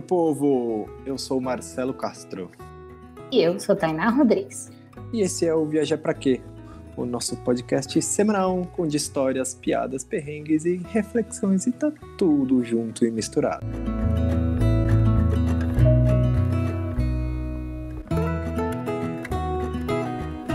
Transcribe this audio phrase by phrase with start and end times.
[0.00, 0.88] meu povo!
[1.04, 2.50] Eu sou Marcelo Castro.
[3.30, 4.70] E eu sou Tainá Rodrigues.
[5.12, 6.40] E esse é o Viajar Pra Quê?
[6.96, 13.10] O nosso podcast semanal com histórias, piadas, perrengues e reflexões e tá tudo junto e
[13.10, 13.66] misturado.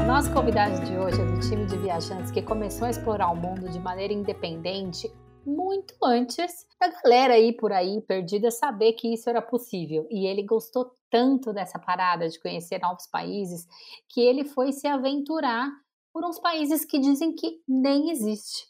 [0.08, 3.70] Nosso convidado de hoje é do time de viajantes que começou a explorar o mundo
[3.70, 5.12] de maneira independente
[5.46, 10.08] muito antes da galera aí por aí perdida saber que isso era possível.
[10.10, 13.68] E ele gostou tanto dessa parada de conhecer novos países
[14.10, 15.70] que ele foi se aventurar
[16.12, 18.68] por uns países que dizem que nem existe.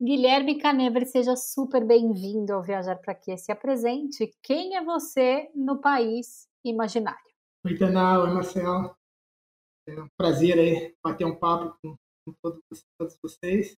[0.00, 3.38] Guilherme Canever, seja super bem-vindo ao Viajar para Quê.
[3.38, 4.30] Se apresente.
[4.42, 7.18] Quem é você no país imaginário?
[7.64, 8.22] Oi, Tana.
[8.22, 8.94] Oi, Marcelo.
[9.88, 12.60] É um prazer aí bater um papo com, com todos,
[12.98, 13.76] todos vocês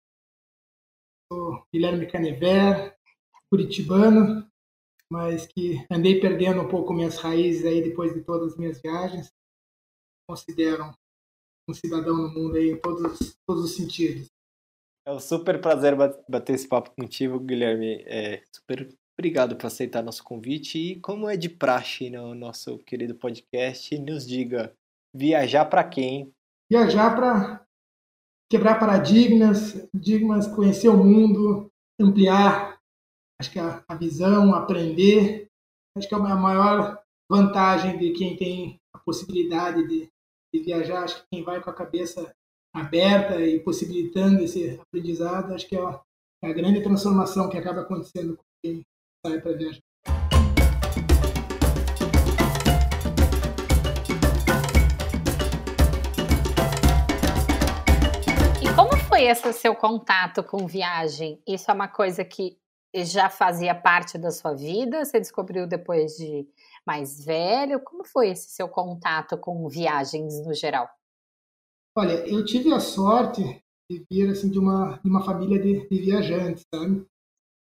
[1.31, 2.95] sou Guilherme Canever,
[3.49, 4.49] curitibano,
[5.11, 9.31] mas que andei perdendo um pouco minhas raízes aí depois de todas as minhas viagens.
[10.29, 10.93] Considero
[11.69, 14.27] um cidadão no mundo aí em todos, todos os sentidos.
[15.05, 15.95] É um super prazer
[16.27, 18.03] bater esse papo contigo, Guilherme.
[18.05, 20.77] É, super obrigado por aceitar nosso convite.
[20.77, 24.75] E como é de praxe no nosso querido podcast, nos diga,
[25.15, 26.33] viajar para quem?
[26.69, 27.66] Viajar para
[28.49, 32.79] quebrar paradigmas, paradigmas, conhecer o mundo, ampliar,
[33.39, 35.47] acho que a, a visão, aprender,
[35.97, 40.09] acho que é a maior vantagem de quem tem a possibilidade de,
[40.53, 42.33] de viajar, acho que quem vai com a cabeça
[42.73, 46.01] aberta e possibilitando esse aprendizado, acho que é a,
[46.43, 48.85] é a grande transformação que acaba acontecendo com quem
[49.25, 49.86] sai para viajar.
[59.17, 61.41] Foi esse seu contato com viagem?
[61.47, 62.55] Isso é uma coisa que
[62.95, 65.03] já fazia parte da sua vida?
[65.03, 66.47] Você descobriu depois de
[66.85, 67.79] mais velho?
[67.79, 70.87] Como foi esse seu contato com viagens no geral?
[71.97, 73.41] Olha, eu tive a sorte
[73.89, 77.03] de vir assim de uma de uma família de, de viajantes, sabe?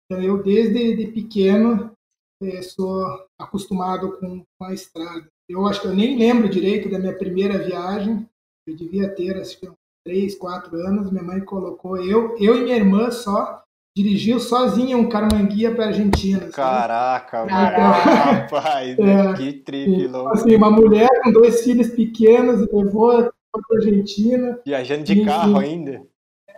[0.06, 1.94] Então eu desde de pequeno
[2.42, 3.06] eh, sou
[3.40, 5.28] acostumado com, com a estrada.
[5.48, 8.28] Eu acho que eu nem lembro direito da minha primeira viagem.
[8.66, 9.77] Eu devia ter que
[10.08, 13.62] três, quatro anos, minha mãe colocou eu, eu e minha irmã só
[13.96, 16.48] dirigiu sozinha um Carmanguia para Argentina.
[16.48, 17.52] Caraca, então,
[18.56, 24.58] rapaz, é, que tripe então, Assim, uma mulher com dois filhos pequenos levou para Argentina.
[24.66, 26.02] Viajando de e, carro ainda.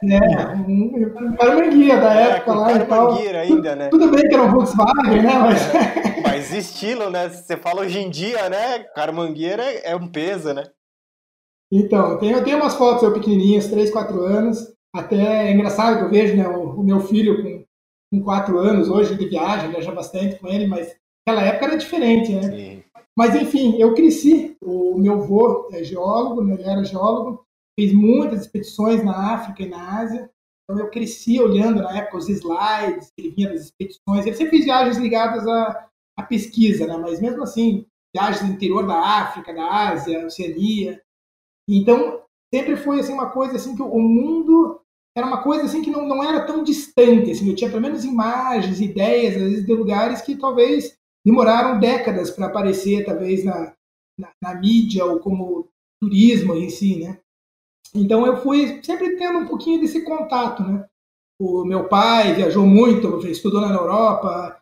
[0.04, 2.68] É, um, Carmanguia da é, época lá
[3.42, 3.88] ainda, né?
[3.90, 5.34] Tudo bem que era um Volkswagen, né?
[5.40, 5.76] Mas...
[5.76, 7.30] É, mas estilo, né?
[7.30, 8.80] Você fala hoje em dia, né?
[8.96, 10.66] Carmangueira é um peso, né?
[11.72, 14.74] Então, eu tenho, eu tenho umas fotos eu pequenininhas, 3, 4 anos.
[14.94, 17.66] Até é engraçado que eu vejo né, o, o meu filho com,
[18.12, 20.96] com 4 anos, hoje ele viaja, viaja bastante com ele, mas
[21.28, 22.42] naquela época era diferente, né?
[22.42, 22.84] Sim.
[23.16, 24.56] Mas enfim, eu cresci.
[24.62, 27.46] O meu avô é geólogo, né, ele era geólogo,
[27.78, 30.30] fez muitas expedições na África e na Ásia.
[30.64, 34.26] Então eu cresci olhando na época os slides, ele vinha das expedições.
[34.26, 35.88] Ele sempre fez viagens ligadas à,
[36.18, 36.98] à pesquisa, né?
[36.98, 37.86] Mas mesmo assim,
[38.16, 41.02] viagens no interior da África, da Ásia, Oceania.
[41.78, 44.82] Então, sempre foi assim uma coisa assim que o mundo
[45.16, 48.06] era uma coisa assim que não, não era tão distante, assim, eu tinha pelo menos
[48.06, 53.74] imagens, ideias, às vezes de lugares que talvez demoraram décadas para aparecer, talvez na,
[54.18, 55.68] na, na, mídia ou como
[56.02, 57.20] turismo em si, né?
[57.94, 60.86] Então eu fui sempre tendo um pouquinho desse contato, né?
[61.40, 64.62] O meu pai viajou muito, estudou na Europa,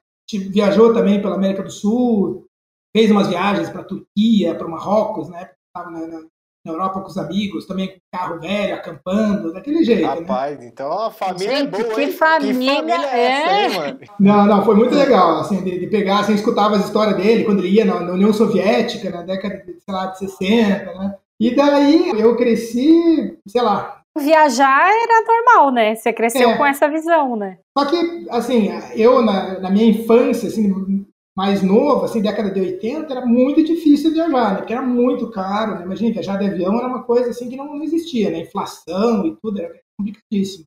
[0.50, 2.48] viajou também pela América do Sul,
[2.96, 5.52] fez umas viagens para a Turquia, para Marrocos, né?
[5.68, 6.26] Estava na, na,
[6.68, 10.02] na Europa com os amigos, também com carro velho, acampando, daquele jeito.
[10.02, 10.08] Né?
[10.08, 10.70] Rapaz, né?
[10.72, 13.80] então a família é Gente, é boa, que família, que família é, essa, hein, é.
[13.80, 14.00] mano?
[14.20, 17.60] Não, não, foi muito legal, assim, de, de pegar, assim, escutava as histórias dele quando
[17.60, 21.16] ele ia na, na, União Soviética, na década, de, sei lá, de 60, né?
[21.40, 24.02] E daí eu cresci, sei lá.
[24.18, 25.96] Viajar era normal, né?
[25.96, 26.58] Você cresceu é.
[26.58, 27.60] com essa visão, né?
[27.78, 31.06] Só que, assim, eu na, na minha infância, assim,
[31.38, 34.58] mais novo, assim, década de 80, era muito difícil viajar, né?
[34.58, 35.84] Porque era muito caro, né?
[35.86, 38.40] Imagina, viajar de avião era uma coisa assim que não existia, né?
[38.40, 40.66] Inflação e tudo, era complicadíssimo.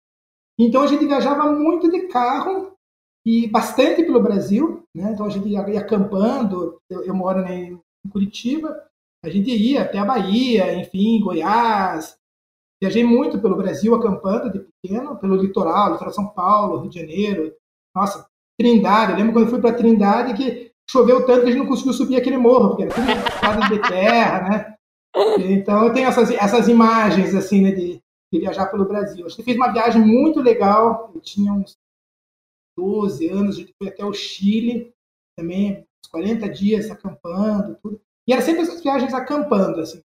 [0.57, 2.77] Então a gente viajava muito de carro
[3.27, 5.11] e bastante pelo Brasil, né?
[5.13, 8.81] Então a gente ia, ia acampando, eu, eu moro né, em Curitiba,
[9.25, 12.17] a gente ia até a Bahia, enfim, Goiás.
[12.81, 17.53] Viajei muito pelo Brasil acampando de pequeno, pelo litoral, litoral São Paulo, Rio de Janeiro.
[17.93, 18.30] Nossa,
[18.61, 19.13] Trindade.
[19.13, 21.95] Eu lembro quando eu fui para Trindade que choveu tanto que a gente não conseguiu
[21.95, 24.75] subir aquele morro, porque era tudo de terra, né?
[25.39, 29.25] Então eu tenho essas, essas imagens assim né, de, de viajar pelo Brasil.
[29.25, 31.11] A gente fez uma viagem muito legal.
[31.15, 31.75] Eu tinha uns
[32.77, 34.93] 12 anos, a gente foi até o Chile,
[35.37, 37.99] também 40 dias acampando, tudo.
[38.29, 40.03] E era sempre essas viagens acampando, assim,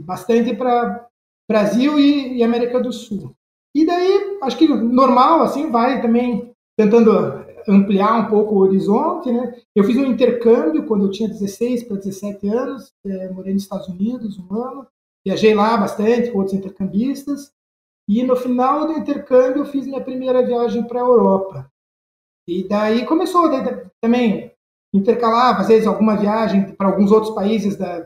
[0.00, 1.06] bastante para
[1.48, 3.34] Brasil e, e, América do Sul.
[3.74, 9.54] E daí, acho que normal, assim, vai também tentando ampliar um pouco o horizonte, né?
[9.74, 13.88] Eu fiz um intercâmbio quando eu tinha 16 para 17 anos, é, morei nos Estados
[13.88, 14.86] Unidos um ano,
[15.24, 17.52] viajei lá bastante com outros intercambistas,
[18.08, 21.70] e no final do intercâmbio eu fiz minha primeira viagem para a Europa.
[22.48, 24.52] E daí começou daí, também
[24.92, 28.00] intercalava, às vezes, alguma viagem para alguns outros países da,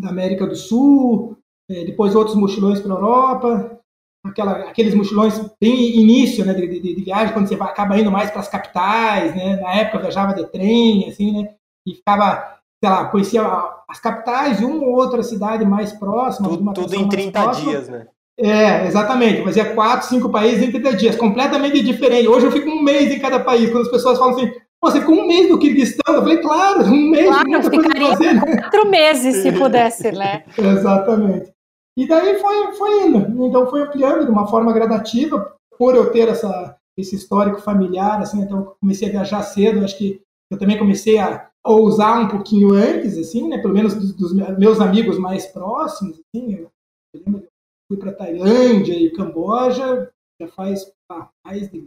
[0.00, 1.36] da América do Sul,
[1.68, 3.80] é, depois outros mochilões para a Europa,
[4.28, 8.10] aquela, aqueles mochilões bem início né, de, de, de viagem, quando você vai, acaba indo
[8.10, 9.56] mais para as capitais, né?
[9.56, 11.50] Na época eu viajava de trem, assim, né?
[11.86, 13.42] E ficava, sei lá, conhecia
[13.88, 16.48] as capitais e uma ou outra cidade mais próxima.
[16.48, 17.70] Tudo, tudo em 30 próxima.
[17.70, 18.06] dias, né?
[18.38, 19.42] É, exatamente.
[19.42, 22.28] Fazia quatro, cinco países em 30 dias, completamente diferente.
[22.28, 23.70] Hoje eu fico um mês em cada país.
[23.70, 24.52] Quando as pessoas falam assim,
[24.82, 26.14] você ficou um mês no Kirguistão?
[26.14, 27.26] Eu falei, claro, um mês.
[27.26, 28.56] Claro, ficaria fazer, né?
[28.60, 30.44] quatro meses se pudesse, né?
[30.58, 31.55] exatamente.
[31.96, 33.46] E daí foi, foi indo.
[33.46, 38.40] Então foi ampliando de uma forma gradativa, por eu ter essa, esse histórico familiar, assim,
[38.40, 43.18] então comecei a viajar cedo, acho que eu também comecei a ousar um pouquinho antes,
[43.18, 46.70] assim, né, pelo menos dos, dos meus amigos mais próximos, assim, eu
[47.14, 47.48] lembro que
[47.88, 50.10] fui para Tailândia e Camboja,
[50.40, 51.86] já faz ah, mais de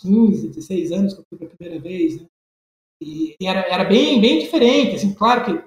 [0.00, 2.26] 15, 16 anos que eu fui pela primeira vez, né,
[3.00, 5.64] e, e, era, era bem, bem diferente, assim, claro que,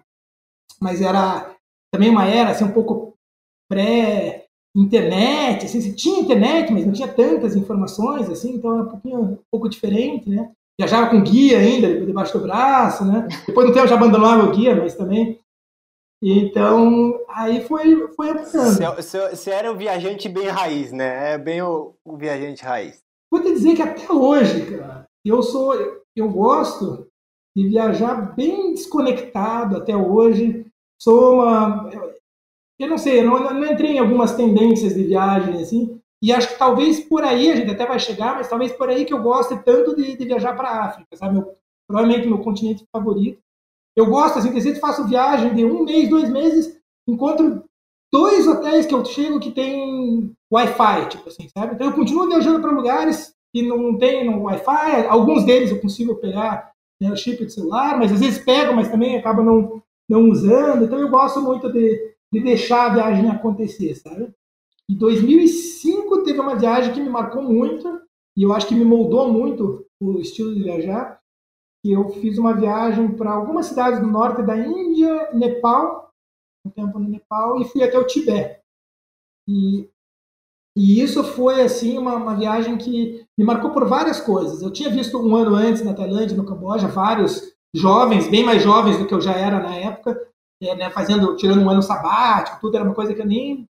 [0.79, 1.55] mas era
[1.91, 3.08] também uma era, assim, um pouco
[3.69, 9.19] pré-internet, assim, você tinha internet, mas não tinha tantas informações, assim, então era um pouquinho,
[9.19, 10.51] um pouco diferente, né?
[10.79, 13.27] Viajava com guia ainda, debaixo do braço, né?
[13.45, 15.39] Depois no tempo já abandonava o guia, mas também...
[16.21, 18.95] Então, aí foi, foi ampliando.
[18.97, 21.33] Você, você era um viajante bem raiz, né?
[21.33, 23.01] É bem o, o viajante raiz.
[23.31, 25.73] Vou te dizer que até hoje, cara, eu sou,
[26.13, 27.07] eu gosto
[27.55, 30.65] de viajar bem desconectado até hoje.
[31.01, 31.89] Sou uma,
[32.79, 36.49] eu não sei, eu não, não entrei em algumas tendências de viagem, assim, e acho
[36.49, 39.21] que talvez por aí, a gente até vai chegar, mas talvez por aí que eu
[39.21, 41.35] goste tanto de, de viajar para a África, sabe?
[41.35, 41.55] Meu,
[41.87, 43.41] provavelmente meu continente favorito.
[43.95, 46.77] Eu gosto, assim, que sempre faço viagem de um mês, dois meses,
[47.07, 47.63] encontro
[48.11, 51.75] dois hotéis que eu chego que tem Wi-Fi, tipo assim, sabe?
[51.75, 56.71] Então eu continuo viajando para lugares que não tem Wi-Fi, alguns deles eu consigo pegar
[57.01, 60.85] né, o chip de celular, mas às vezes pego, mas também acaba não, não usando.
[60.85, 64.33] Então eu gosto muito de, de deixar a viagem acontecer, sabe?
[64.89, 68.01] Em 2005 teve uma viagem que me marcou muito
[68.35, 71.19] e eu acho que me moldou muito o estilo de viajar.
[71.83, 76.11] Que eu fiz uma viagem para algumas cidades do norte da Índia, Nepal,
[76.65, 78.59] um tempo no Nepal e fui até o Tibete.
[79.47, 79.89] E,
[80.77, 84.61] e isso foi assim uma, uma viagem que me marcou por várias coisas.
[84.61, 88.97] Eu tinha visto um ano antes na Tailândia, no Camboja, vários jovens, bem mais jovens
[88.97, 90.19] do que eu já era na época,
[90.61, 93.65] né, fazendo, tirando um ano sabático, tudo era uma coisa que eu nem.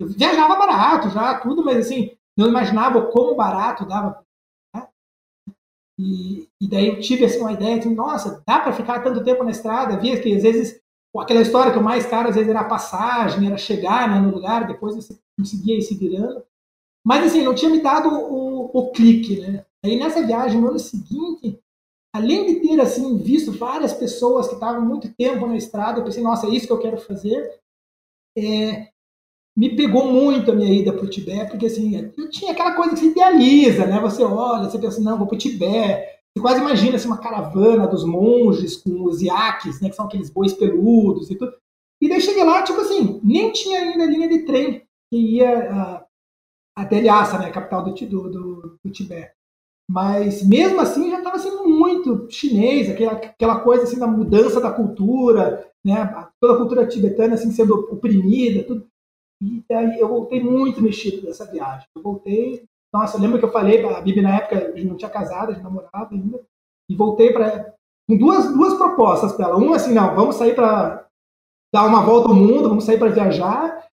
[0.00, 4.24] Eu viajava barato já, tudo, mas assim, não imaginava como barato dava.
[4.74, 4.88] Né?
[5.98, 9.44] E, e daí eu tive assim, uma ideia de, nossa, dá para ficar tanto tempo
[9.44, 9.98] na estrada?
[9.98, 10.80] Via que às vezes
[11.18, 14.34] aquela história que o mais caro às vezes era a passagem, era chegar né, no
[14.34, 16.42] lugar, depois você conseguia ir se virando.
[17.04, 19.64] Mas assim, não tinha me dado o, o clique, né?
[19.84, 21.29] Aí nessa viagem, no ano seguinte,
[22.12, 26.22] além de ter assim visto várias pessoas que estavam muito tempo na estrada, eu pensei,
[26.22, 27.60] nossa, é isso que eu quero fazer.
[28.36, 28.88] É,
[29.56, 32.92] me pegou muito a minha ida para o Tibete, porque assim, eu tinha aquela coisa
[32.92, 34.00] que se idealiza, né?
[34.00, 36.20] Você olha, você pensa, não, vou para o Tibete.
[36.32, 39.90] Você quase imagina assim, uma caravana dos monges com os iaques, né?
[39.90, 41.52] Que são aqueles bois peludos e tudo.
[42.00, 46.04] E daí cheguei lá, tipo assim, nem tinha ainda linha de trem que ia uh,
[46.76, 47.50] até Lhasa, né?
[47.50, 49.32] Capital do, do, do Tibete.
[49.90, 51.68] Mas mesmo assim já estava sendo
[52.00, 56.28] muito chinês, aquela, aquela coisa assim da mudança da cultura, né?
[56.40, 58.86] toda a cultura tibetana assim sendo oprimida, tudo.
[59.42, 61.86] E aí eu voltei muito mexido dessa viagem.
[61.96, 64.96] Eu voltei, nossa, eu lembro que eu falei, a Bibi na época a gente não
[64.96, 66.40] tinha casado, a gente namorava ainda,
[66.90, 67.74] e voltei para
[68.08, 69.56] com duas, duas propostas para ela.
[69.56, 71.06] Uma assim, não, vamos sair para
[71.72, 73.86] dar uma volta ao mundo, vamos sair para viajar.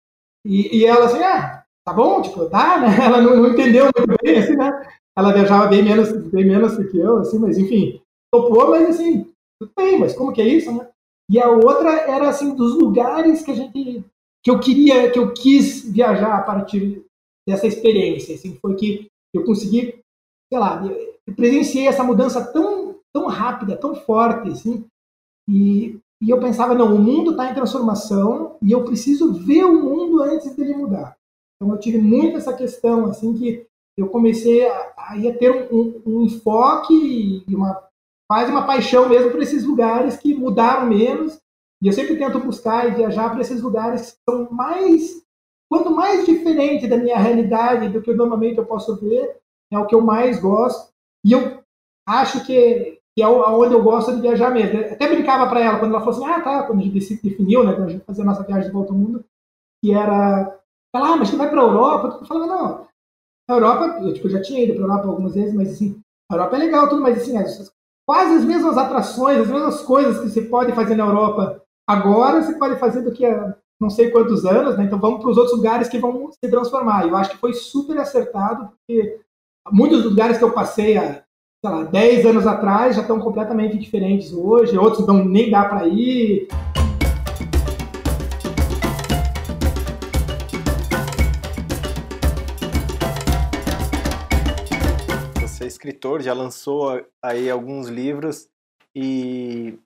[0.45, 2.87] E, e, ela assim, ah, tá bom, tipo, tá, né?
[3.05, 4.71] Ela não, não entendeu muito bem, assim, né?
[5.17, 8.01] Ela viajava bem menos, bem menos do que eu, assim, mas enfim,
[8.33, 10.89] topou, mas assim, tudo bem, mas como que é isso, né?
[11.31, 14.05] E a outra era assim dos lugares que a gente
[14.45, 17.05] que eu queria, que eu quis viajar a partir
[17.49, 19.99] dessa experiência, assim, foi que eu consegui,
[20.49, 20.85] sei lá,
[21.27, 24.85] eu presenciei essa mudança tão tão rápida, tão forte, assim,
[25.49, 29.83] e, e eu pensava, não, o mundo está em transformação e eu preciso ver o
[29.83, 31.17] mundo antes dele mudar.
[31.57, 33.66] Então eu tive muito essa questão, assim, que
[33.97, 37.83] eu comecei a, a ter um, um, um, enfoque e uma
[38.29, 41.41] quase uma paixão mesmo por esses lugares que mudaram menos.
[41.83, 45.23] E eu sempre tento buscar e viajar para esses lugares que são mais,
[45.71, 49.37] quanto mais diferente da minha realidade do que normalmente eu posso ver,
[49.71, 50.93] é o que eu mais gosto.
[51.25, 51.63] E eu
[52.07, 54.79] acho que, que é onde eu gosto de viajar mesmo.
[54.79, 57.65] Eu até brincava para ela quando ela falou assim: ah, tá, quando a gente definiu,
[57.65, 59.25] né, quando a gente fazia a nossa viagem de volta ao mundo,
[59.83, 60.59] que era.
[60.95, 62.19] Ela, ah, mas você vai para a Europa?
[62.21, 62.87] Eu falava, não.
[63.49, 66.01] A Europa, eu, tipo, eu já tinha ido para a Europa algumas vezes, mas assim,
[66.31, 67.73] a Europa é legal, tudo, mas assim, as,
[68.07, 72.59] quase as mesmas atrações, as mesmas coisas que você pode fazer na Europa agora, você
[72.59, 74.85] pode fazer daqui a não sei quantos anos, né?
[74.85, 77.07] Então vamos para os outros lugares que vão se transformar.
[77.07, 79.21] Eu acho que foi super acertado, porque
[79.71, 81.23] muitos lugares que eu passei há,
[81.65, 85.87] sei lá, 10 anos atrás já estão completamente diferentes hoje, outros não nem dá para
[85.87, 86.49] ir.
[95.87, 98.49] Escritor, já lançou aí alguns livros
[98.95, 99.79] e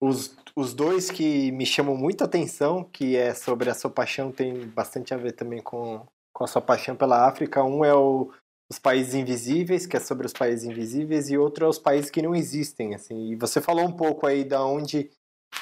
[0.00, 4.66] os, os dois que me chamam muita atenção, que é sobre a sua paixão, tem
[4.68, 7.62] bastante a ver também com, com a sua paixão pela África.
[7.62, 8.32] Um é o
[8.70, 12.22] Os Países Invisíveis, que é sobre os países invisíveis, e outro é os países que
[12.22, 12.94] não existem.
[12.94, 13.32] Assim.
[13.32, 15.10] E você falou um pouco aí da onde,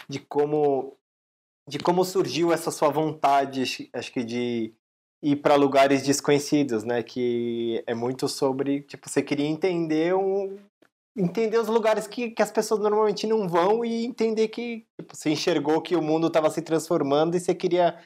[0.08, 0.96] de como,
[1.68, 4.74] de como surgiu essa sua vontade, acho que de
[5.22, 7.02] ir para lugares desconhecidos, né?
[7.02, 10.58] Que é muito sobre, tipo, você queria entender um,
[11.16, 15.30] entender os lugares que, que as pessoas normalmente não vão e entender que tipo, você
[15.30, 18.02] enxergou que o mundo estava se transformando e você queria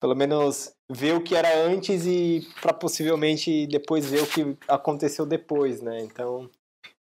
[0.00, 5.24] pelo menos ver o que era antes e para possivelmente depois ver o que aconteceu
[5.24, 6.00] depois, né?
[6.00, 6.50] Então,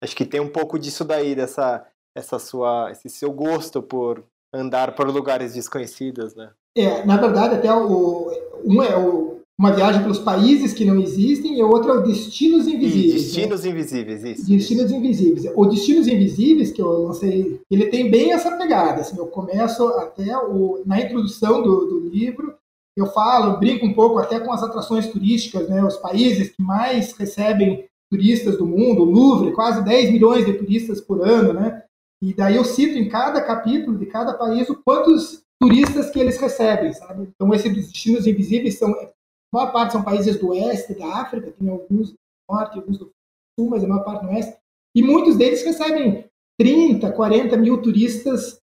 [0.04, 4.96] acho que tem um pouco disso daí dessa essa sua esse seu gosto por andar
[4.96, 6.52] por lugares desconhecidos, né?
[6.78, 8.32] É, na verdade, até o,
[8.64, 12.02] um é o, uma viagem pelos países que não existem e o outro é o
[12.02, 13.14] Destinos Invisíveis.
[13.14, 13.20] Né?
[13.20, 13.70] Destinos né?
[13.70, 14.50] Invisíveis, isso.
[14.50, 14.96] Destinos isso.
[14.96, 15.54] Invisíveis.
[15.56, 19.02] O Destinos Invisíveis, que eu lancei, ele tem bem essa pegada.
[19.02, 22.56] Assim, eu começo até o, na introdução do, do livro,
[22.96, 25.84] eu falo, eu brinco um pouco até com as atrações turísticas, né?
[25.84, 31.00] Os países que mais recebem turistas do mundo, o Louvre, quase 10 milhões de turistas
[31.00, 31.84] por ano, né?
[32.22, 36.40] E daí eu cito em cada capítulo de cada país o quantos turistas que eles
[36.40, 37.30] recebem, sabe?
[37.36, 39.12] Então, esses destinos invisíveis são, a
[39.54, 42.18] maior parte são países do oeste da África, tem alguns do
[42.50, 43.12] norte, alguns do
[43.60, 44.58] sul, mas a maior parte no oeste,
[44.96, 46.26] e muitos deles recebem
[46.60, 48.60] 30, 40 mil turistas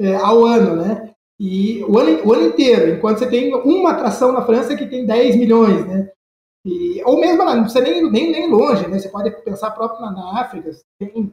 [0.00, 1.14] é, ao ano, né?
[1.38, 5.04] E o ano, o ano inteiro, enquanto você tem uma atração na França que tem
[5.04, 6.10] 10 milhões, né?
[6.64, 8.98] E, ou mesmo lá, não precisa nem, nem, nem longe, né?
[8.98, 10.70] Você pode pensar próprio na, na África.
[10.98, 11.32] Tem,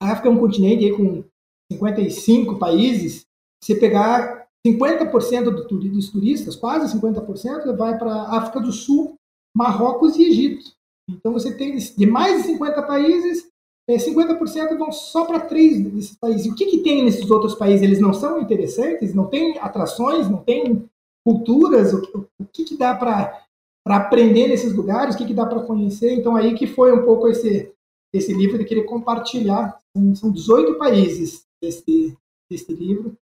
[0.00, 1.24] a África é um continente aí com
[1.70, 3.26] 55 países,
[3.62, 9.16] você pegar 50% do, dos turistas, quase 50%, vai para África do Sul,
[9.54, 10.76] Marrocos e Egito.
[11.08, 13.48] Então você tem de mais de 50 países,
[13.88, 16.46] 50% é, vão só para três desses países.
[16.46, 17.82] E o que, que tem nesses outros países?
[17.82, 19.14] Eles não são interessantes?
[19.14, 20.28] Não tem atrações?
[20.28, 20.88] Não tem
[21.24, 21.94] culturas?
[21.94, 23.44] O, o que, que dá para
[23.86, 25.14] aprender nesses lugares?
[25.14, 26.14] O que, que dá para conhecer?
[26.14, 27.72] Então aí que foi um pouco esse,
[28.12, 29.78] esse livro de querer compartilhar.
[30.16, 32.16] São 18 países esse,
[32.50, 33.16] esse livro.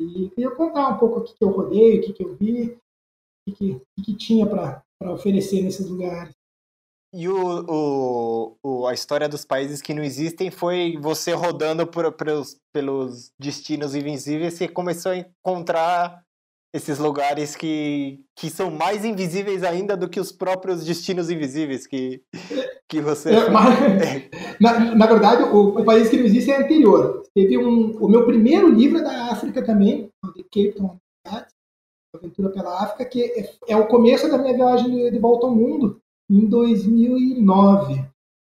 [0.00, 2.78] E queria contar um pouco o que, eu rodei, o que, eu vi,
[3.46, 6.34] o que, que, tinha para oferecer nesses lugares.
[7.12, 12.16] E o, o, o, a história dos países que não existem foi você rodando por,
[12.72, 16.24] pelos destinos invisíveis e começou a encontrar
[16.72, 22.22] esses lugares que, que são mais invisíveis ainda do que os próprios destinos invisíveis que,
[22.88, 23.30] que você.
[23.30, 23.78] É, mas,
[24.60, 27.22] na, na, verdade, o, o, país que não existe é anterior.
[27.34, 30.96] Teve um, o meu primeiro livro é da África também, de Cape Town,
[32.14, 35.54] Aventura pela África, que é, é, o começo da minha viagem de, de volta ao
[35.54, 36.00] mundo,
[36.30, 38.04] em 2009.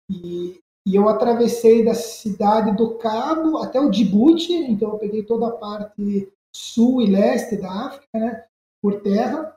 [0.10, 5.48] E, e eu atravessei da cidade do Cabo até o Djibouti, então eu peguei toda
[5.48, 8.44] a parte sul e leste da África, né,
[8.82, 9.56] por terra,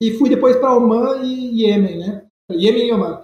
[0.00, 3.22] e fui depois para Oman e Iêmen, né, Iêmen e Oman.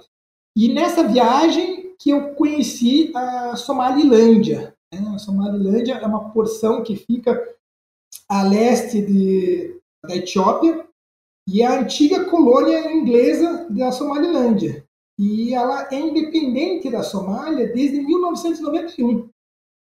[0.56, 4.74] E nessa viagem que eu conheci a Somalilândia.
[4.92, 5.12] Né?
[5.14, 7.42] A Somalilândia é uma porção que fica
[8.28, 10.86] a leste de, da Etiópia
[11.48, 14.84] e é a antiga colônia inglesa da Somalilândia.
[15.18, 19.28] E ela é independente da Somália desde 1991.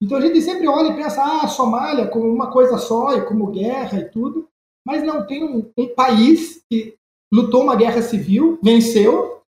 [0.02, 3.52] Então a gente sempre olha e pensa, ah, Somália como uma coisa só, e como
[3.52, 4.48] guerra e tudo,
[4.84, 6.96] mas não tem um, um país que
[7.32, 9.40] lutou uma guerra civil, venceu,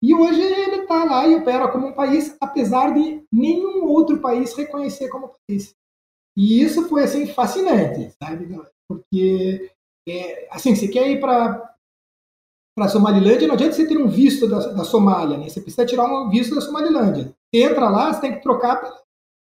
[0.00, 4.54] e hoje ele está lá e opera como um país, apesar de nenhum outro país
[4.54, 5.74] reconhecer como país.
[6.36, 8.46] E isso foi assim fascinante, sabe?
[8.88, 9.72] Porque
[10.08, 11.74] é, assim, você quer ir para
[12.78, 15.48] para Somalilândia, não adianta você ter um visto da, da Somália, né?
[15.48, 17.34] Você precisa tirar um visto da Somalilândia.
[17.50, 18.82] Você entra lá, você tem que trocar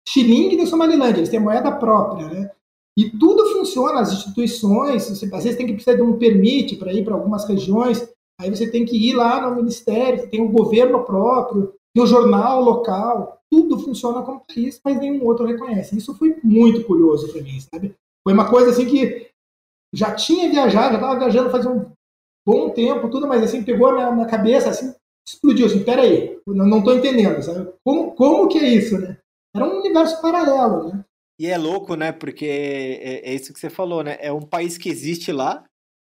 [0.08, 2.50] xilingue da Somalilândia, eles têm moeda própria, né?
[2.96, 6.92] E tudo funciona, as instituições, você, às vezes tem que precisar de um permite para
[6.92, 8.08] ir para algumas regiões,
[8.40, 12.04] aí você tem que ir lá no ministério, tem o um governo próprio, tem o
[12.04, 15.96] um jornal local, tudo funciona como país, mas nenhum outro reconhece.
[15.96, 17.94] Isso foi muito curioso para mim, sabe?
[18.24, 19.28] Foi uma coisa assim que
[19.94, 21.84] já tinha viajado, já estava viajando faz um
[22.46, 24.94] bom tempo, tudo, mas assim, pegou a minha, minha cabeça, assim,
[25.28, 27.70] explodiu, assim, peraí, não estou entendendo, sabe?
[27.84, 29.18] Como, como que é isso, né?
[29.54, 31.04] Era um universo paralelo, né?
[31.38, 32.12] E é louco, né?
[32.12, 34.16] Porque é, é isso que você falou, né?
[34.20, 35.64] É um país que existe lá,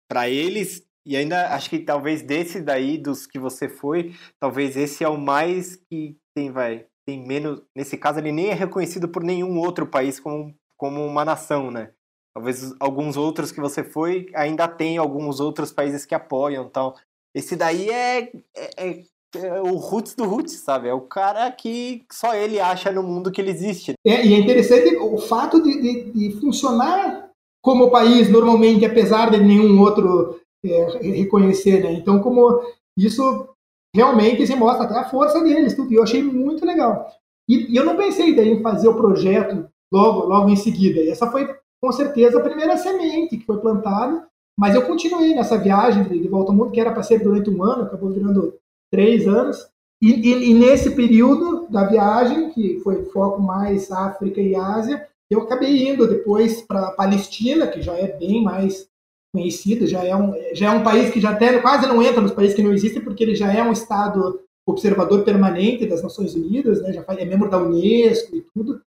[0.09, 5.03] para eles, e ainda acho que talvez desse daí, dos que você foi, talvez esse
[5.03, 7.61] é o mais que tem, vai, tem menos.
[7.75, 11.91] Nesse caso, ele nem é reconhecido por nenhum outro país como, como uma nação, né?
[12.33, 16.95] Talvez alguns outros que você foi ainda tem alguns outros países que apoiam tal.
[17.33, 19.03] Esse daí é, é, é
[19.35, 20.87] é o roots do roots, sabe?
[20.87, 23.93] É o cara que só ele acha no mundo que ele existe.
[24.05, 27.29] É, e é interessante o fato de, de, de funcionar
[27.61, 31.93] como país normalmente, apesar de nenhum outro é, reconhecer, né?
[31.93, 32.61] Então, como
[32.97, 33.49] isso
[33.95, 35.91] realmente se mostra até a força deles, tudo.
[35.91, 37.07] E eu achei muito legal.
[37.49, 41.01] E, e eu não pensei daí em fazer o projeto logo, logo em seguida.
[41.01, 41.47] E essa foi
[41.81, 44.27] com certeza a primeira semente que foi plantada.
[44.59, 47.49] Mas eu continuei nessa viagem de, de volta ao mundo, que era para ser durante
[47.49, 48.55] um ano, acabou virando
[48.91, 49.57] três anos.
[50.01, 55.41] E, e, e, nesse período da viagem, que foi foco mais África e Ásia, eu
[55.41, 58.87] acabei indo depois para Palestina, que já é bem mais
[59.33, 62.31] conhecido, já é um, já é um país que já até quase não entra nos
[62.31, 66.81] países que não existem, porque ele já é um estado observador permanente das Nações Unidas,
[66.81, 68.81] né, já é membro da Unesco e tudo.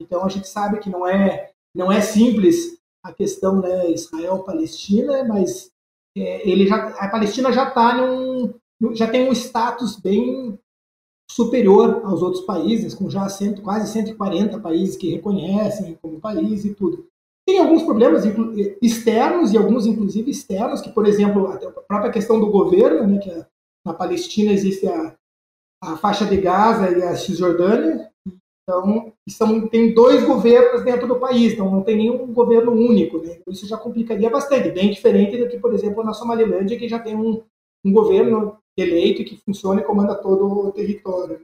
[0.00, 5.70] Então a gente sabe que não é não é simples a questão né, Israel-Palestina, mas
[6.16, 8.54] é, ele já, a Palestina já está num,
[8.92, 10.58] já tem um status bem
[11.30, 16.74] superior aos outros países, com já cento, quase 140 países que reconhecem como país e
[16.74, 17.06] tudo.
[17.46, 18.24] Tem alguns problemas
[18.82, 23.30] externos e alguns, inclusive, externos, que, por exemplo, a própria questão do governo, né, que
[23.30, 23.46] a,
[23.86, 25.14] na Palestina existe a,
[25.82, 28.10] a faixa de Gaza e a Cisjordânia,
[28.68, 33.18] então são, tem dois governos dentro do país, então não tem nenhum governo único.
[33.18, 33.38] Né?
[33.48, 37.14] Isso já complicaria bastante, bem diferente do que, por exemplo, na Somalilândia, que já tem
[37.14, 37.44] um,
[37.84, 41.42] um governo eleito que funciona e comanda todo o território.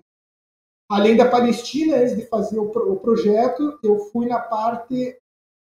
[0.91, 5.17] Além da Palestina, antes de fazer o, pro, o projeto, eu fui na parte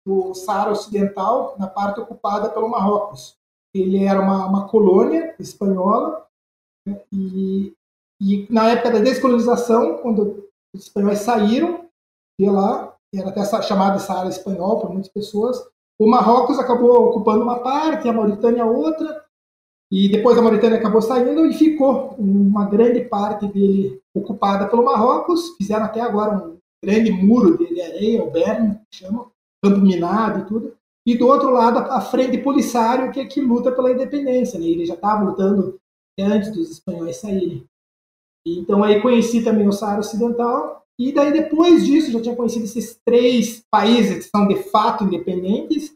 [0.06, 3.38] do Saara Ocidental, na parte ocupada pelo Marrocos.
[3.74, 6.28] Ele era uma, uma colônia espanhola
[6.86, 7.74] né, e,
[8.20, 11.86] e, na época da descolonização, quando os espanhóis saíram
[12.38, 15.64] de lá, era até chamado Saara espanhol por muitas pessoas,
[16.00, 19.21] o Marrocos acabou ocupando uma parte, a Mauritânia outra,
[19.92, 25.56] e depois a Mauritânia acabou saindo e ficou uma grande parte dele ocupada pelo Marrocos.
[25.58, 29.30] Fizeram até agora um grande muro de areia, o Bern, que chama,
[29.62, 30.74] campo minado e tudo.
[31.06, 34.58] E do outro lado, a Frente Polisário, que é que luta pela independência.
[34.58, 34.68] Né?
[34.68, 35.78] Ele já estava lutando
[36.18, 37.66] antes dos espanhóis saírem.
[38.48, 40.86] Então aí conheci também o Saara Ocidental.
[40.98, 45.94] E daí depois disso, já tinha conhecido esses três países que são de fato independentes,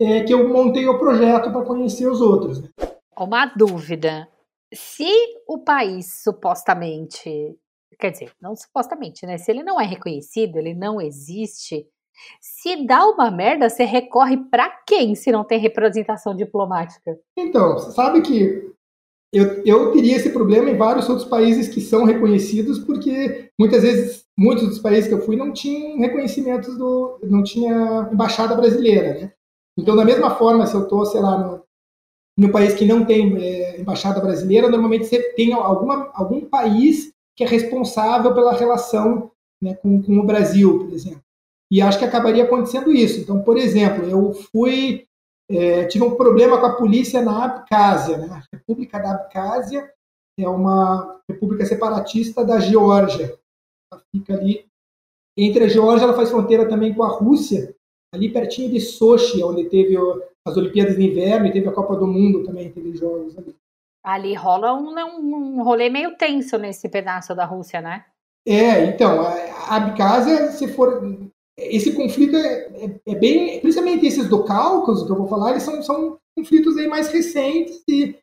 [0.00, 2.62] é, que eu montei o projeto para conhecer os outros.
[2.62, 2.68] Né?
[3.18, 4.28] Uma dúvida.
[4.72, 5.08] Se
[5.48, 7.56] o país supostamente,
[7.98, 9.38] quer dizer, não supostamente, né?
[9.38, 11.86] Se ele não é reconhecido, ele não existe.
[12.40, 17.18] Se dá uma merda, você recorre para quem se não tem representação diplomática?
[17.36, 18.70] Então, sabe que
[19.32, 24.24] eu, eu teria esse problema em vários outros países que são reconhecidos, porque muitas vezes,
[24.36, 27.18] muitos dos países que eu fui não tinham reconhecimentos do.
[27.22, 29.32] não tinha embaixada brasileira, né?
[29.78, 31.62] Então, da mesma forma, se eu estou, sei lá, no,
[32.40, 37.44] no país que não tem é, embaixada brasileira, normalmente você tem alguma, algum país que
[37.44, 39.30] é responsável pela relação
[39.62, 41.22] né, com, com o Brasil, por exemplo.
[41.70, 43.20] E acho que acabaria acontecendo isso.
[43.20, 45.06] Então, por exemplo, eu fui
[45.50, 48.26] é, tive um problema com a polícia na Abcásia, né?
[48.30, 49.92] A República da Abcásia
[50.38, 53.36] é uma república separatista da Geórgia.
[53.92, 54.64] Ela fica ali
[55.36, 57.74] entre a Geórgia, ela faz fronteira também com a Rússia,
[58.14, 59.96] ali pertinho de Sochi, onde teve
[60.46, 63.54] as Olimpíadas de Inverno e teve a Copa do Mundo também, teve jogos ali.
[64.02, 68.06] Ali rola um, um rolê meio tenso nesse pedaço da Rússia, né?
[68.46, 71.02] É, então, a Abkhazia, se for.
[71.58, 73.60] Esse conflito é, é, é, bem.
[73.60, 77.82] Principalmente esses do Cáucaso, que eu vou falar, eles são, são conflitos aí mais recentes
[77.88, 78.16] e.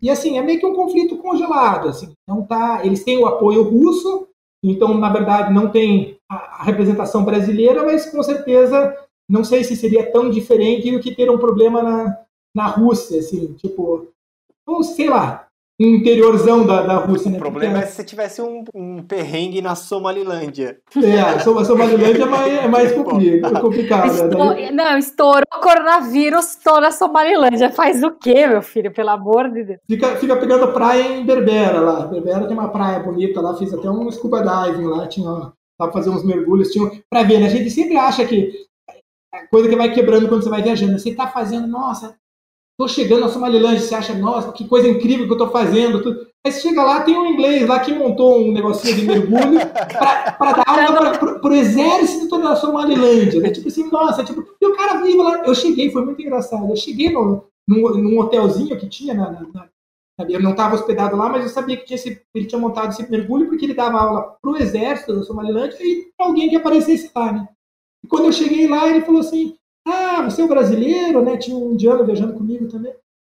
[0.00, 1.88] E assim, é meio que um conflito congelado.
[1.88, 4.28] Assim, não tá, eles têm o apoio russo,
[4.62, 8.94] então, na verdade, não tem a, a representação brasileira, mas com certeza
[9.32, 12.18] não sei se seria tão diferente do que ter um problema na,
[12.54, 14.08] na Rússia, assim, tipo,
[14.66, 15.46] ou sei lá,
[15.80, 17.38] um interiorzão da, da Rússia, né?
[17.38, 20.78] O problema Porque, é se você tivesse um, um perrengue na Somalilândia.
[21.02, 24.12] É, a Somalilândia é mais, é mais complicado.
[24.12, 24.28] Né?
[24.28, 27.70] Estou, não, estourou o coronavírus, estou na Somalilândia.
[27.70, 28.92] Faz o quê, meu filho?
[28.92, 29.78] Pelo amor de Deus.
[29.88, 32.06] Fica, fica pegando praia em Berbera lá.
[32.06, 35.90] Berbera tem uma praia bonita lá, fiz até um scuba diving lá, tinha lá pra
[35.90, 37.46] fazer uns mergulhos, tinha pra ver, né?
[37.46, 38.70] A gente sempre acha que
[39.50, 40.98] coisa que vai quebrando quando você vai viajando.
[40.98, 42.16] Você tá fazendo, nossa,
[42.78, 46.02] tô chegando na Somalilândia, você acha, nossa, que coisa incrível que eu tô fazendo.
[46.02, 46.26] Tudo.
[46.44, 49.60] Aí você chega lá, tem um inglês lá que montou um negocinho de mergulho
[50.38, 53.40] para dar aula para pro exército da Somalilândia.
[53.40, 53.50] Né?
[53.50, 55.44] Tipo assim, nossa, tipo, e o cara vive lá.
[55.46, 56.68] Eu cheguei, foi muito engraçado.
[56.68, 59.68] Eu cheguei no, num, num hotelzinho que tinha na, na,
[60.28, 63.10] eu não estava hospedado lá, mas eu sabia que tinha esse, ele tinha montado esse
[63.10, 67.32] mergulho porque ele dava aula para o exército da Somalilândia e alguém que aparecesse lá,
[67.32, 67.48] né?
[68.04, 69.54] E quando eu cheguei lá, ele falou assim:
[69.86, 71.36] Ah, você é um brasileiro, né?
[71.36, 72.92] Tinha um indiano viajando comigo também.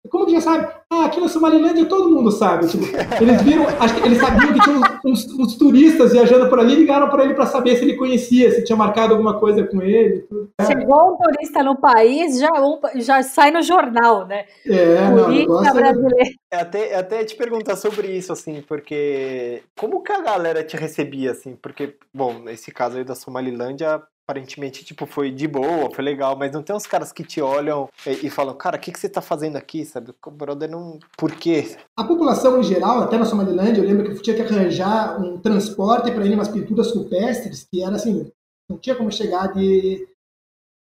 [0.10, 0.68] Como que já sabe?
[0.90, 2.68] Ah, aqui na Somalilândia todo mundo sabe.
[2.68, 2.86] Tipo,
[3.22, 7.10] eles viram, acho que eles sabiam que tinha uns, uns, turistas viajando por ali, ligaram
[7.10, 10.22] para ele para saber se ele conhecia, se tinha marcado alguma coisa com ele.
[10.22, 10.50] Tudo.
[10.66, 12.50] Chegou um turista no país, já,
[12.96, 14.46] já sai no jornal, né?
[14.66, 16.38] É, turista não, brasileiro.
[16.52, 20.78] É até, é até te perguntar sobre isso, assim, porque como que a galera te
[20.78, 21.56] recebia, assim?
[21.56, 26.52] Porque, bom, nesse caso aí da Somalilândia, aparentemente, tipo, foi de boa, foi legal, mas
[26.52, 29.08] não tem uns caras que te olham e, e falam, cara, o que, que você
[29.08, 30.14] tá fazendo aqui, sabe?
[30.26, 31.00] O brother não...
[31.18, 31.78] Por quê?
[31.98, 35.40] A população em geral, até na Somalilândia, eu lembro que eu tinha que arranjar um
[35.40, 38.30] transporte para em umas pinturas rupestres, que era assim,
[38.70, 40.06] não tinha como chegar de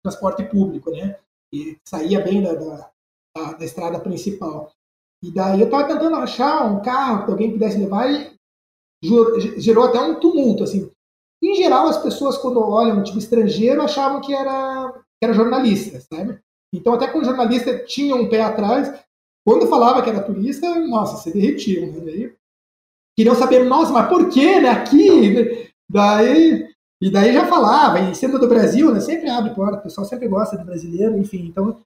[0.05, 1.19] transporte público, né?
[1.51, 2.91] E saía bem da, da,
[3.35, 4.71] da, da estrada principal.
[5.25, 8.39] E daí eu tava tentando achar um carro que alguém pudesse levar e
[9.59, 10.91] gerou até um tumulto, assim.
[11.43, 16.01] Em geral, as pessoas, quando olham um tipo estrangeiro, achavam que era, que era jornalista,
[16.01, 16.39] sabe?
[16.73, 18.93] Então, até quando jornalista tinha um pé atrás,
[19.47, 21.91] quando falava que era turista, nossa, se derretiam.
[21.93, 22.01] Né?
[22.05, 22.35] Daí,
[23.17, 24.69] queriam saber, nossa, mas por que, né?
[24.69, 25.71] Aqui?
[25.91, 26.69] Daí,
[27.03, 29.01] e daí já falava, e sendo do Brasil, né?
[29.01, 31.81] Sempre abre porta, o pessoal sempre gosta de brasileiro, enfim, então,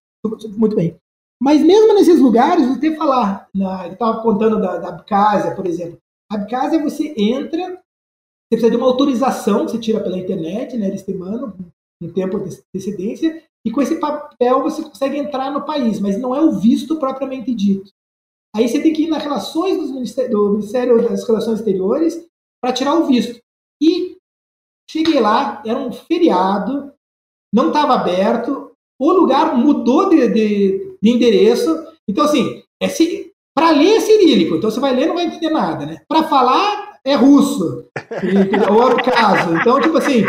[0.59, 0.99] muito bem.
[1.41, 5.99] Mas mesmo nesses lugares, você falar, na, ele estava contando da, da Abcásia, por exemplo.
[6.31, 7.81] A Abcásia, você entra,
[8.45, 10.89] você precisa de uma autorização que você tira pela internet, né?
[10.89, 11.55] Eles te mandam
[12.03, 16.35] um tempo de antecedência, e com esse papel você consegue entrar no país, mas não
[16.35, 17.91] é o visto propriamente dito.
[18.55, 22.25] Aí você tem que ir nas relações do Ministério, do Ministério das Relações Exteriores
[22.63, 23.41] para tirar o visto.
[23.83, 24.17] E
[24.89, 26.93] cheguei lá, era um feriado,
[27.53, 31.85] não estava aberto, o lugar mudou de, de, de endereço.
[32.09, 32.87] Então, assim, é,
[33.57, 36.03] para ler é cirílico, então você vai ler não vai entender nada, né?
[36.09, 37.87] Para falar é russo.
[38.23, 39.57] E, ou era o caso.
[39.57, 40.25] Então, tipo assim,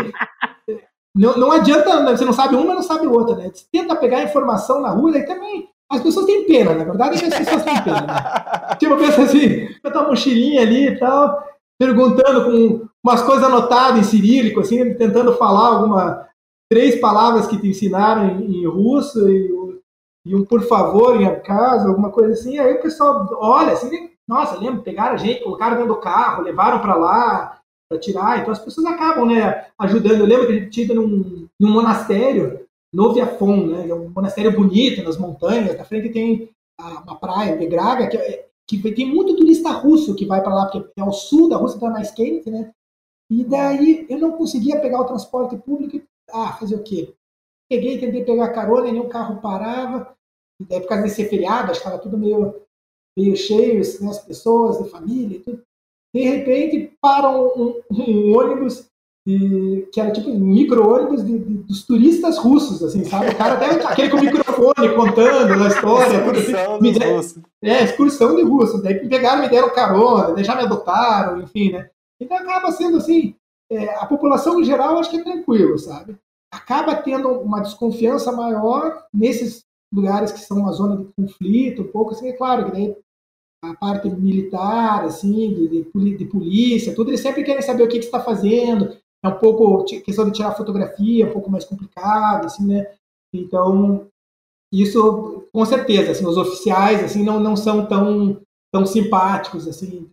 [1.14, 3.50] não, não adianta, né, você não sabe uma, não sabe outra, né?
[3.52, 5.68] Você tenta pegar informação na rua, aí também.
[5.90, 8.00] As pessoas têm pena, na verdade é que as pessoas têm pena.
[8.02, 8.76] Né?
[8.78, 11.42] Tipo, pensa assim, com a mochilinha ali e tal,
[11.78, 16.26] perguntando com umas coisas anotadas em cirílico, assim, tentando falar alguma
[16.68, 19.80] três palavras que te ensinaram em, em russo e,
[20.26, 22.58] e, um por favor em casa, alguma coisa assim.
[22.58, 26.80] Aí o pessoal olha assim, nossa, lembra, pegaram a gente, colocaram dentro do carro, levaram
[26.80, 28.40] para lá para tirar.
[28.40, 30.20] Então as pessoas acabam, né, ajudando.
[30.20, 35.02] Eu lembro que a gente tinha num, num monastério, Noviafon, né, é um monastério bonito
[35.02, 35.76] nas montanhas.
[35.76, 40.42] Na frente tem uma praia, Begraga, que, é, que tem muito turista russo que vai
[40.42, 42.72] para lá, porque é ao sul da Rússia, é mais quente, né?
[43.30, 46.04] E daí eu não conseguia pegar o transporte público.
[46.32, 47.14] Ah, fazer o quê?
[47.68, 50.14] Peguei, tentei pegar carona, nenhum carro parava.
[50.60, 52.65] E daí, por causa desse feriado, acho que estava tudo meio
[53.16, 55.62] meio cheios, né, as pessoas de família e tudo.
[56.14, 58.88] De repente, param um, um ônibus
[59.26, 63.30] de, que era tipo um micro-ônibus dos turistas russos, assim, sabe?
[63.30, 66.16] O cara até aquele com o microfone contando a história.
[66.16, 68.82] Excursão tudo, assim, de, é, excursão de russos.
[68.82, 71.90] Daí me pegaram, me deram carona, daí já me adotaram, enfim, né?
[72.20, 73.34] Então acaba sendo assim,
[73.70, 76.16] é, a população em geral acho que é tranquilo, sabe?
[76.52, 82.12] Acaba tendo uma desconfiança maior nesses lugares que são uma zona de conflito, um pouco
[82.12, 82.96] assim, é claro que daí
[83.70, 87.98] a parte militar, assim, de, de, de polícia, tudo, eles sempre querem saber o que,
[87.98, 88.96] que você está fazendo.
[89.24, 92.86] É um pouco questão de tirar fotografia, um pouco mais complicado, assim, né?
[93.32, 94.06] Então,
[94.72, 98.40] isso, com certeza, assim, os oficiais, assim, não, não são tão,
[98.72, 100.10] tão simpáticos, assim,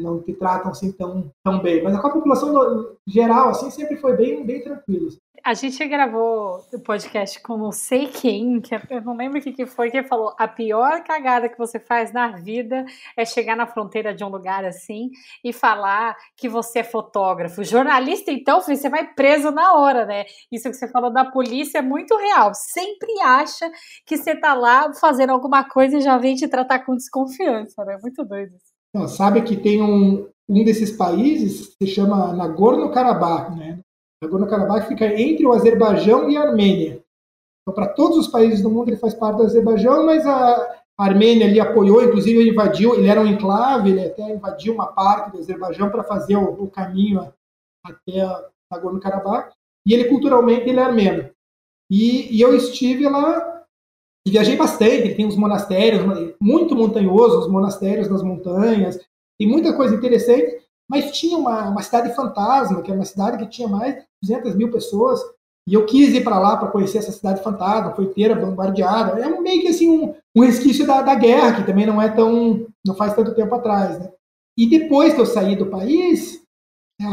[0.00, 1.82] não te tratam assim tão, tão bem.
[1.82, 5.10] Mas a população geral, assim, sempre foi bem, bem tranquila.
[5.44, 9.52] A gente gravou o podcast com não sei quem, que eu não lembro o que,
[9.52, 12.84] que foi, que falou: a pior cagada que você faz na vida
[13.16, 15.10] é chegar na fronteira de um lugar assim
[15.42, 17.64] e falar que você é fotógrafo.
[17.64, 20.24] Jornalista, então, você vai preso na hora, né?
[20.50, 22.52] Isso que você falou da polícia é muito real.
[22.54, 23.70] Sempre acha
[24.06, 27.98] que você tá lá fazendo alguma coisa e já vem te tratar com desconfiança, né?
[28.02, 28.52] Muito doido.
[28.94, 33.80] Não, sabe que tem um, um desses países que se chama Nagorno-Karabakh, né?
[34.22, 37.02] Nagorno-Karabakh fica entre o Azerbaijão e a Armênia.
[37.62, 41.46] Então, para todos os países do mundo, ele faz parte do Azerbaijão, mas a Armênia
[41.46, 45.38] ali apoiou, inclusive ele invadiu, ele era um enclave, ele até invadiu uma parte do
[45.38, 47.32] Azerbaijão para fazer o, o, caminho
[47.84, 49.52] até Nagorno-Karabakh,
[49.86, 51.30] e ele culturalmente ele é armênio.
[51.90, 53.62] E, e eu estive lá
[54.26, 56.02] e viajei bastante, tem uns monastérios,
[56.40, 58.98] muito montanhosos, os monastérios das montanhas,
[59.38, 63.50] tem muita coisa interessante, mas tinha uma, uma cidade fantasma, que era uma cidade que
[63.50, 65.20] tinha mais 200 mil pessoas,
[65.66, 69.20] e eu quis ir para lá para conhecer essa cidade fantasma, foi inteira bombardeada.
[69.20, 72.66] É meio que assim um, um resquício da, da, guerra, que também não é tão.
[72.86, 73.98] não faz tanto tempo atrás.
[73.98, 74.10] Né?
[74.56, 76.42] E depois que eu saí do país,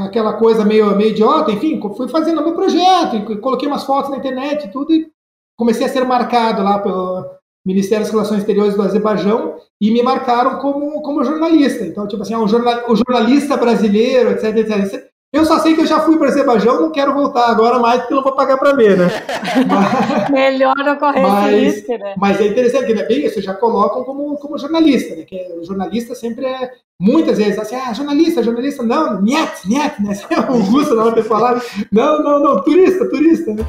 [0.06, 4.65] aquela coisa meio, meio idiota, enfim, fui fazendo meu projeto, coloquei umas fotos na internet
[4.65, 5.12] e tudo, e
[5.58, 10.60] comecei a ser marcado lá pelo, Ministério das Relações Exteriores do Azerbaijão e me marcaram
[10.60, 11.84] como, como jornalista.
[11.84, 15.10] Então, tipo assim, o, jornal, o jornalista brasileiro, etc, etc.
[15.36, 18.13] Eu só sei que eu já fui para Azerbaijão, não quero voltar agora mais porque
[18.13, 19.10] não vou pagar para ver, né?
[19.67, 22.15] mas, Melhor não correr mas, risco, né?
[22.17, 25.24] Mas é interessante que é bem isso, já colocam como, como jornalista, né?
[25.24, 30.02] Que é, o jornalista sempre é, muitas vezes, assim, ah, jornalista, jornalista, não, niet, niet,
[30.02, 30.17] né?
[30.48, 33.65] O Augusto na hora de falar, não, não, não, turista, turista, né?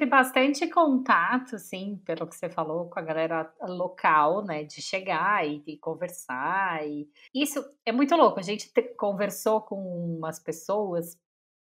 [0.00, 4.64] Teve bastante contato, assim, pelo que você falou, com a galera local, né?
[4.64, 6.86] De chegar e, conversar.
[6.86, 8.40] E isso é muito louco.
[8.40, 9.76] A gente te, conversou com
[10.16, 11.18] umas pessoas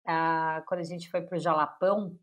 [0.05, 2.15] ah, quando a gente foi para o Jalapão,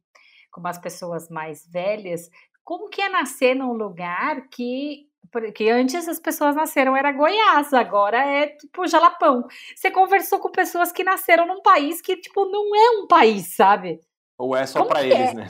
[0.52, 2.30] com umas pessoas mais velhas.
[2.62, 8.18] Como que é nascer num lugar que porque antes as pessoas nasceram era Goiás, agora
[8.24, 9.48] é tipo Jalapão.
[9.74, 14.00] Você conversou com pessoas que nasceram num país que tipo não é um país, sabe?
[14.38, 15.34] Ou é só para eles, é?
[15.34, 15.48] né?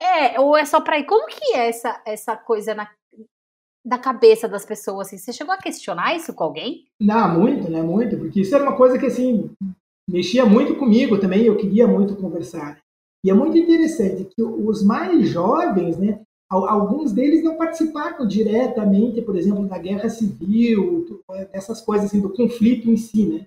[0.00, 1.04] É, ou é só pra ir.
[1.04, 2.88] Como que é essa, essa coisa na,
[3.84, 5.08] da cabeça das pessoas?
[5.08, 5.18] Assim?
[5.18, 6.84] Você chegou a questionar isso com alguém?
[7.00, 7.82] Não, muito, né?
[7.82, 9.50] Muito, porque isso era uma coisa que, assim,
[10.08, 12.78] mexia muito comigo também, eu queria muito conversar.
[13.24, 19.36] E é muito interessante que os mais jovens, né, alguns deles não participaram diretamente, por
[19.36, 21.20] exemplo, da guerra civil,
[21.52, 23.46] dessas coisas assim, do conflito em si, né?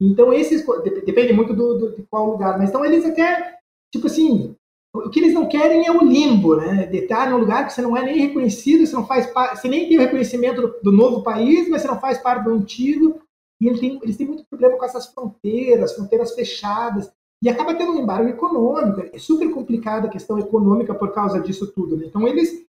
[0.00, 0.64] Então esses
[1.06, 3.58] depende muito do, do, de qual lugar, mas então eles até
[3.92, 4.56] tipo assim
[4.94, 6.86] o que eles não querem é o limbo, né?
[6.86, 9.88] De estar num lugar que você não é nem reconhecido, você não faz você nem
[9.88, 13.20] tem o reconhecimento do, do novo país, mas você não faz parte do antigo.
[13.60, 17.10] E eles têm, eles têm muito problema com essas fronteiras, fronteiras fechadas.
[17.42, 19.08] E acaba tendo um embargo econômico.
[19.12, 21.96] É super complicada a questão econômica por causa disso tudo.
[21.96, 22.06] Né?
[22.06, 22.66] Então eles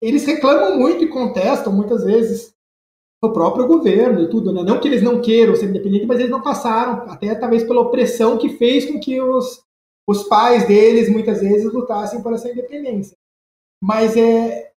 [0.00, 2.54] eles reclamam muito e contestam muitas vezes
[3.20, 4.62] o próprio governo e tudo, né?
[4.62, 8.38] Não que eles não queiram ser independentes, mas eles não passaram, até talvez pela opressão
[8.38, 9.64] que fez com que os
[10.08, 13.14] os pais deles muitas vezes lutassem por essa independência.
[13.82, 14.72] Mas é,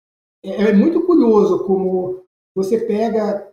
[0.44, 3.48] é, é muito curioso como você pega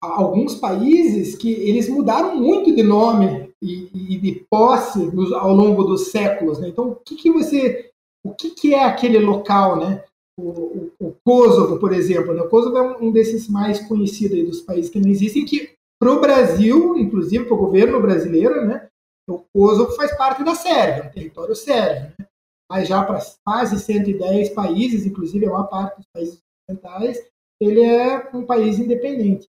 [0.00, 5.00] alguns países que eles mudaram muito de nome e, e de posse
[5.34, 6.58] ao longo dos séculos.
[6.58, 6.68] Né?
[6.68, 7.90] Então, o que, que você,
[8.24, 10.02] o que, que é aquele local, né?
[10.36, 12.40] O, o, o Kosovo, por exemplo, né?
[12.40, 16.20] o Kosovo é um, desses mais conhecidos dos países que não existem, que para o
[16.20, 18.88] Brasil, inclusive para o governo brasileiro, né?
[19.34, 22.26] O Kosovo faz parte da Sérvia, um território sérvio, né?
[22.70, 27.18] mas já para quase 110 países, inclusive a maior parte dos países ocidentais,
[27.60, 29.46] ele é um país independente.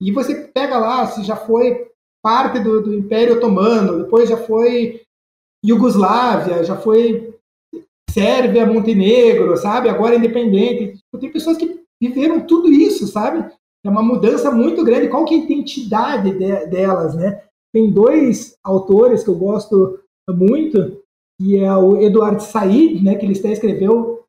[0.00, 1.90] E você pega lá, se já foi
[2.22, 5.02] parte do, do Império Otomano, depois já foi
[5.64, 7.34] Iugoslávia, já foi
[8.10, 9.88] Sérvia, Montenegro, sabe?
[9.88, 10.96] Agora é independente.
[10.96, 13.50] Tipo, tem pessoas que viveram tudo isso, sabe?
[13.84, 15.08] É uma mudança muito grande.
[15.08, 17.42] Qual que é a identidade de, delas, né?
[17.76, 21.02] Tem dois autores que eu gosto muito,
[21.38, 24.24] que é o Eduardo Said, né, que ele até escreveu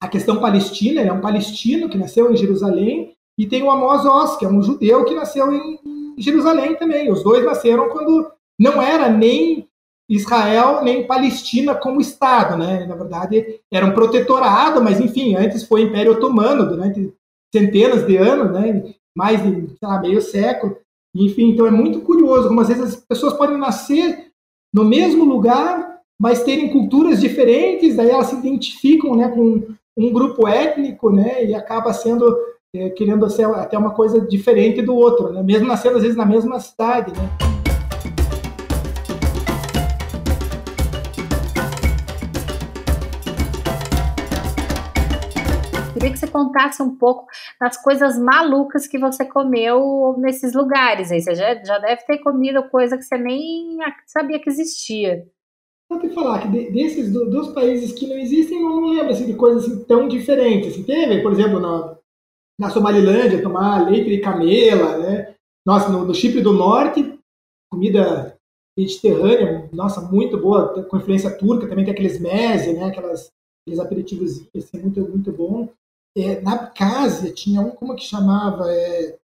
[0.00, 4.04] a questão palestina, ele é um palestino que nasceu em Jerusalém, e tem o Amos
[4.04, 5.78] Oz, que é um judeu que nasceu em
[6.18, 7.12] Jerusalém também.
[7.12, 9.68] Os dois nasceram quando não era nem
[10.08, 12.86] Israel nem Palestina como Estado, né?
[12.86, 17.14] Na verdade, era um protetorado, mas enfim, antes foi Império Otomano durante
[17.54, 18.94] centenas de anos, né?
[19.16, 20.76] Mais de lá, meio século.
[21.14, 24.30] Enfim, então é muito curioso como às vezes as pessoas podem nascer
[24.72, 30.46] no mesmo lugar, mas terem culturas diferentes, daí elas se identificam né, com um grupo
[30.46, 32.24] étnico, né, e acaba sendo
[32.74, 35.42] é, querendo ser até uma coisa diferente do outro, né?
[35.42, 37.12] mesmo nascendo às vezes na mesma cidade.
[37.12, 37.59] Né?
[46.00, 47.26] Queria que você contasse um pouco
[47.60, 51.12] das coisas malucas que você comeu nesses lugares.
[51.12, 55.28] Aí você já, já deve ter comido coisa que você nem sabia que existia.
[55.90, 59.66] Vou te falar que desses dos países que não existem, não lembro assim, de coisas
[59.66, 60.72] assim, tão diferentes.
[60.72, 61.98] Assim, teve, por exemplo, na,
[62.58, 65.34] na Somalilândia, tomar leite de camela, né?
[65.66, 67.18] Nossa, no, no Chipre do Norte,
[67.70, 68.38] comida
[68.74, 72.84] mediterrânea, nossa, muito boa, com influência turca, também tem aqueles meze, né?
[72.84, 73.30] Aquelas,
[73.62, 75.68] aqueles aperitivos, assim, muito, muito bom.
[76.16, 78.72] É, na Abcásia tinha um, como que chamava?
[78.72, 79.18] É,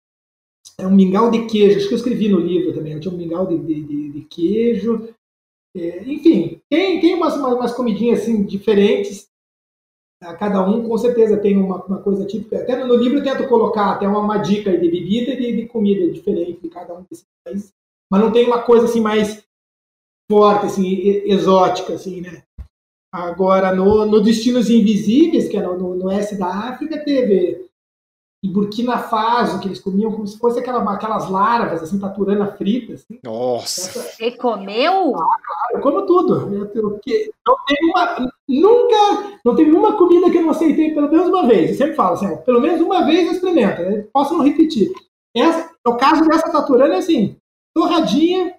[0.79, 3.47] é um mingau de queijo, acho que eu escrevi no livro também, tinha um mingau
[3.47, 5.09] de, de, de queijo.
[5.75, 9.29] É, enfim, tem, tem umas, umas, comidinhas assim, diferentes,
[10.39, 12.61] cada um com certeza tem uma, uma coisa típica.
[12.61, 15.67] Até no livro eu tento colocar até uma, uma dica de bebida e de, de,
[15.67, 17.75] comida diferente de cada um desses países,
[18.11, 19.45] mas não tem uma coisa assim mais
[20.31, 22.46] forte, assim, exótica, assim, né?
[23.13, 27.67] Agora, no, no Destinos Invisíveis, que é no, no, oeste da África, teve
[28.45, 32.95] em Burkina Faso, que eles comiam como se fosse aquela, aquelas larvas, assim, taturana frita.
[32.95, 33.19] Assim.
[33.25, 34.01] Nossa!
[34.01, 35.17] Você comeu?
[35.17, 36.55] Ah, claro, eu como tudo.
[36.55, 41.11] Eu, eu, não teve uma, nunca, não teve uma comida que eu não aceitei pelo
[41.11, 41.71] menos uma vez.
[41.71, 43.83] Eu sempre falo assim, pelo menos uma vez eu experimento.
[43.83, 44.93] Eu posso não repetir.
[45.35, 47.37] Essa, no caso dessa taturana, é assim,
[47.75, 48.55] torradinha,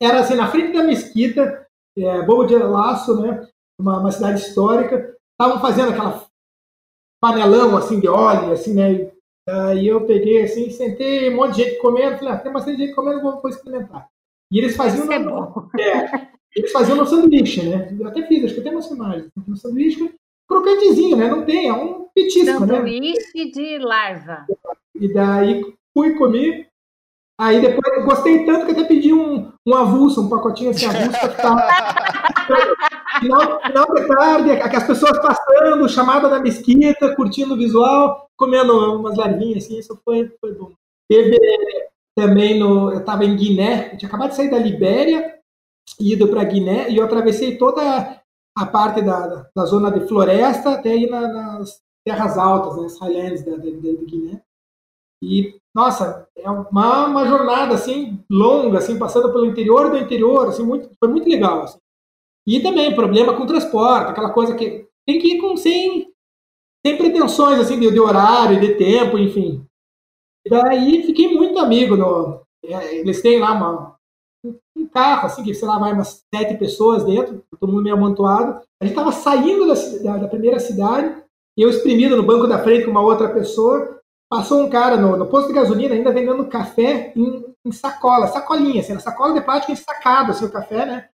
[0.00, 1.67] era assim, na frente da mesquita,
[2.04, 3.46] é, Bobo de Laço, né?
[3.80, 5.16] Uma, uma cidade histórica.
[5.32, 6.26] Estavam fazendo aquela
[7.20, 9.10] panelão assim de óleo, assim, né?
[9.48, 12.94] Aí eu peguei assim, sentei, um monte de gente comendo, falei, ah, tem bastante gente
[12.94, 14.06] comendo, vou, vou experimentar.
[14.52, 15.82] E eles faziam no, é,
[16.14, 17.96] é eles faziam no sanduíche, né?
[17.98, 19.30] Eu até fiz, acho que até umas filmagens.
[19.46, 20.14] No sanduíche,
[20.46, 21.28] crocantezinho, né?
[21.28, 23.14] Não tem, é um petisco, sanduíche né?
[23.14, 24.46] Sanduíche de larva.
[24.94, 26.67] E daí fui comer,
[27.40, 31.30] Aí depois gostei tanto que até pedi um, um avulso, um pacotinho assim, avulso para
[31.30, 32.18] ficar.
[33.20, 39.16] final, final de tarde, as pessoas passando, chamada da mesquita, curtindo o visual, comendo umas
[39.16, 40.72] larvinhas, assim, isso foi, foi bom.
[41.08, 41.38] Teve
[42.16, 42.90] também no.
[42.90, 45.38] Eu estava em Guiné, eu tinha acabado de sair da Libéria,
[46.00, 48.20] ido para Guiné, e eu atravessei toda
[48.56, 52.98] a parte da, da zona de floresta até ir na, nas terras altas, né, as
[52.98, 54.42] highlands da, da, da Guiné.
[55.22, 60.64] E, nossa, é uma, uma jornada, assim, longa, assim, passando pelo interior do interior, assim,
[60.64, 61.78] muito, foi muito legal, assim.
[62.44, 66.12] E também problema com transporte, aquela coisa que tem que ir com, sem,
[66.84, 69.64] sem pretensões, assim, de, de horário, de tempo, enfim.
[70.44, 73.96] E daí fiquei muito amigo, no, é, eles têm lá uma,
[74.76, 78.60] um carro, assim, que, sei lá, vai umas sete pessoas dentro, todo mundo meio amontoado.
[78.82, 81.22] A gente estava saindo da, da, da, primeira cidade,
[81.56, 83.97] eu espremido no banco da frente com uma outra pessoa,
[84.30, 88.80] Passou um cara no, no posto de gasolina ainda vendendo café em, em sacola, sacolinha,
[88.80, 91.08] assim, sacola de plástico ensacado, assim, o café, né?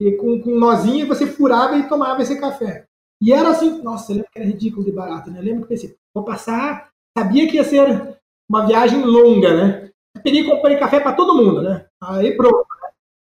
[0.00, 2.86] E com, com um nozinho você furava e tomava esse café.
[3.20, 5.38] E era assim, nossa, eu lembro que era ridículo de barato, né?
[5.38, 9.90] Eu lembro que pensei, vou passar, sabia que ia ser uma viagem longa, né?
[10.14, 11.86] Eu peguei e comprei café para todo mundo, né?
[12.00, 12.66] Aí pronto.
[12.82, 12.88] Né?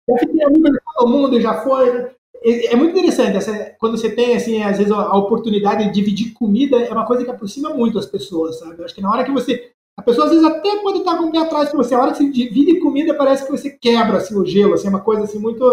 [0.08, 2.13] Já fiquei amigo de todo mundo, já foi, né?
[2.44, 6.76] É muito interessante essa, quando você tem assim às vezes a oportunidade de dividir comida
[6.76, 8.78] é uma coisa que aproxima muito as pessoas sabe?
[8.78, 11.24] Eu acho que na hora que você a pessoa às vezes até pode estar com
[11.24, 14.18] o pé atrás de você a hora que você divide comida parece que você quebra
[14.18, 15.64] assim o gelo assim é uma coisa assim muito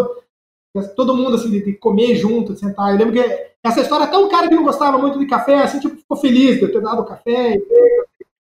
[0.96, 2.92] todo mundo assim de, comer junto de sentar.
[2.92, 5.78] Eu lembro que essa história até um cara que não gostava muito de café assim
[5.78, 7.62] tipo ficou feliz de eu ter dado café e...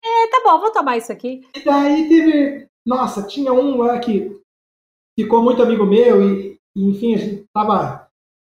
[0.03, 1.41] é tá bom vou tomar isso aqui.
[1.55, 4.35] E daí teve nossa tinha um lá que
[5.17, 8.04] ficou muito amigo meu e, e enfim a gente tava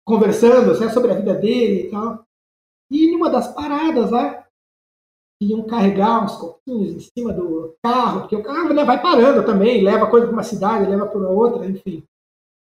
[0.06, 2.24] conversando assim, sobre a vida dele e tal.
[2.90, 4.46] E numa das paradas lá,
[5.40, 9.82] iam carregar uns copinhos em cima do carro, porque o carro né, vai parando também,
[9.82, 12.04] leva coisa para uma cidade, leva para outra, enfim.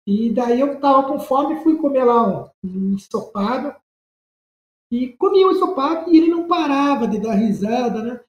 [0.06, 3.74] E daí eu tava com fome e fui comer lá um, um ensopado.
[4.90, 8.20] E comi o um ensopado e ele não parava de dar risada, né?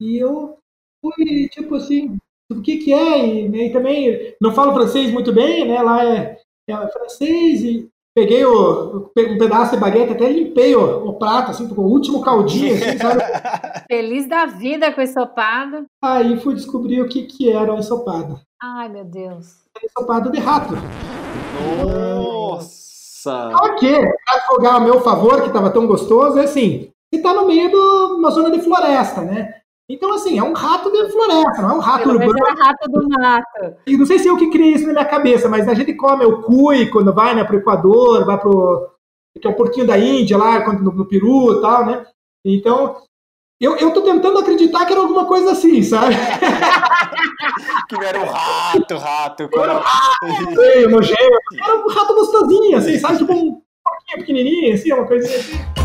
[0.00, 0.58] E eu
[1.00, 2.18] fui, tipo assim,
[2.50, 3.26] o que que é?
[3.26, 5.80] E, né, e também não falo francês muito bem, né?
[5.80, 11.14] Lá é, é francês e peguei o, um pedaço de baguete, até limpei o, o
[11.14, 13.22] prato, assim, com o último caldinho, assim, sabe?
[13.88, 15.86] Feliz da vida com o ensopado.
[16.02, 18.40] Aí fui descobrir o que, que era o ensopado.
[18.62, 19.62] Ai, meu Deus.
[19.82, 20.74] ensopado de rato.
[21.84, 23.50] Nossa!
[23.62, 27.46] Ok, para advogar a meu favor, que estava tão gostoso, é assim, você está no
[27.46, 29.61] meio de uma zona de floresta, né?
[29.92, 32.38] Então, assim, é um rato de floresta, não é um rato Pelo urbano.
[32.48, 33.76] É rato do mato.
[33.86, 36.24] E não sei se eu que criei isso na minha cabeça, mas a gente come
[36.24, 38.88] o cui quando vai né, para o Equador, vai para o.
[39.38, 42.06] que é o porquinho da Índia lá, quando, no, no Peru e tal, né?
[42.42, 43.02] Então,
[43.60, 46.14] eu, eu tô tentando acreditar que era alguma coisa assim, sabe?
[47.86, 49.50] que não era um rato, rato.
[49.52, 51.62] Era um rato, nojento.
[51.62, 53.18] Era um rato gostosinho, assim, sabe?
[53.18, 55.81] Tipo um porquinho pequenininho, assim, uma coisinha assim.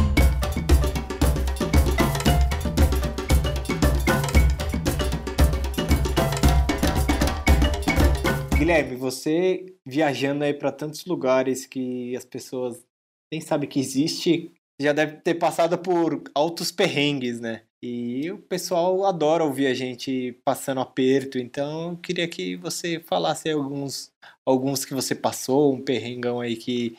[8.68, 12.86] Guilherme, você viajando aí para tantos lugares que as pessoas
[13.32, 17.61] nem sabem que existe, já deve ter passado por altos perrengues, né?
[17.82, 23.49] E o pessoal adora ouvir a gente passando aperto, então eu queria que você falasse
[23.49, 24.11] alguns,
[24.45, 26.93] alguns que você passou, um perrengão aí que,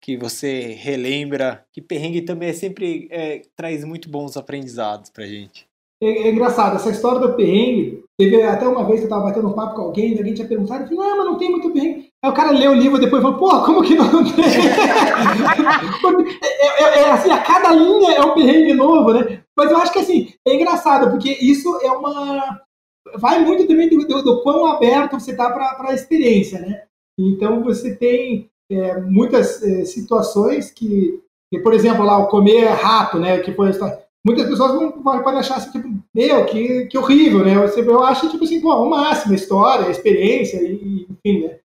[0.00, 5.67] que você relembra, que perrengue também é sempre é, traz muito bons aprendizados pra gente.
[6.00, 9.48] É, é, engraçado, essa história do perrengue, teve até uma vez que eu tava batendo
[9.48, 12.08] um papo com alguém, alguém tinha perguntado, eu falei, ah, mas não tem muito perrengue.
[12.22, 14.44] Aí o cara leu o livro e depois falou, pô, como que não tem?
[16.42, 19.42] é, é, é, assim, a cada linha é um perrengue novo, né?
[19.56, 22.60] Mas eu acho que assim, é engraçado, porque isso é uma.
[23.16, 26.82] Vai muito também do, do, do quão aberto você tá para a experiência, né?
[27.18, 31.20] Então você tem é, muitas é, situações que,
[31.52, 33.38] que, por exemplo, lá o comer rato, né?
[33.38, 33.70] Que foi
[34.26, 37.54] muitas pessoas vão, podem achar assim, tipo, meu, que, que horrível, né?
[37.54, 41.58] Eu, eu acho, tipo assim, pô, o máximo, a história, a experiência, e, enfim, né?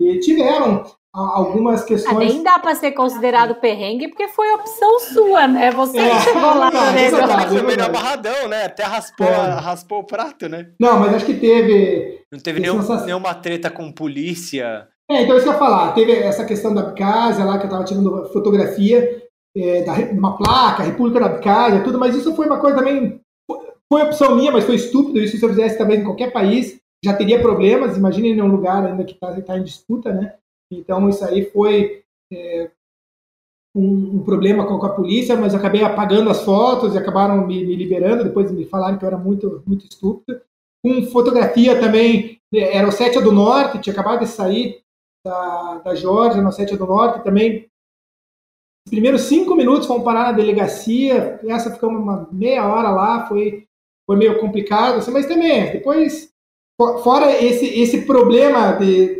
[0.00, 2.14] E tiveram algumas questões.
[2.14, 5.70] Ah, nem dá para ser considerado perrengue, porque foi opção sua, né?
[5.72, 7.48] Você é, chegou lá no negócio.
[7.48, 8.64] Foi meio amarradão, né?
[8.66, 9.60] Até raspou, é.
[9.60, 10.70] raspou o prato, né?
[10.80, 12.20] Não, mas acho que teve.
[12.30, 14.86] Não teve nenhum, nenhuma treta com polícia.
[15.10, 15.92] É, então isso que eu ia falar.
[15.92, 19.27] Teve essa questão da Abkhazia lá, que eu tava tirando fotografia
[19.58, 23.20] é, da uma placa, República da Abkhazia, tudo, mas isso foi uma coisa também.
[23.90, 25.18] Foi opção minha, mas foi estúpido.
[25.18, 27.96] Isso se eu fizesse também em qualquer país, já teria problemas.
[27.96, 30.34] Imagine em um lugar ainda que está tá em disputa, né?
[30.70, 32.02] Então, isso aí foi
[32.32, 32.70] é,
[33.74, 37.74] um, um, problema com, a polícia, mas acabei apagando as fotos e acabaram me, me,
[37.74, 38.24] liberando.
[38.24, 40.40] Depois me falaram que eu era muito, muito estúpido.
[40.84, 44.82] Com fotografia também, né, era o Sétia do Norte, tinha acabado de sair
[45.24, 47.24] da, da Georgia, no Sétia do Norte.
[47.24, 47.66] Também,
[48.88, 51.38] os primeiros cinco minutos fomos parar na delegacia.
[51.46, 53.66] Essa ficamos uma meia hora lá, foi,
[54.06, 56.32] foi meio complicado, assim, mas também, depois,
[57.02, 59.18] fora esse, esse problema de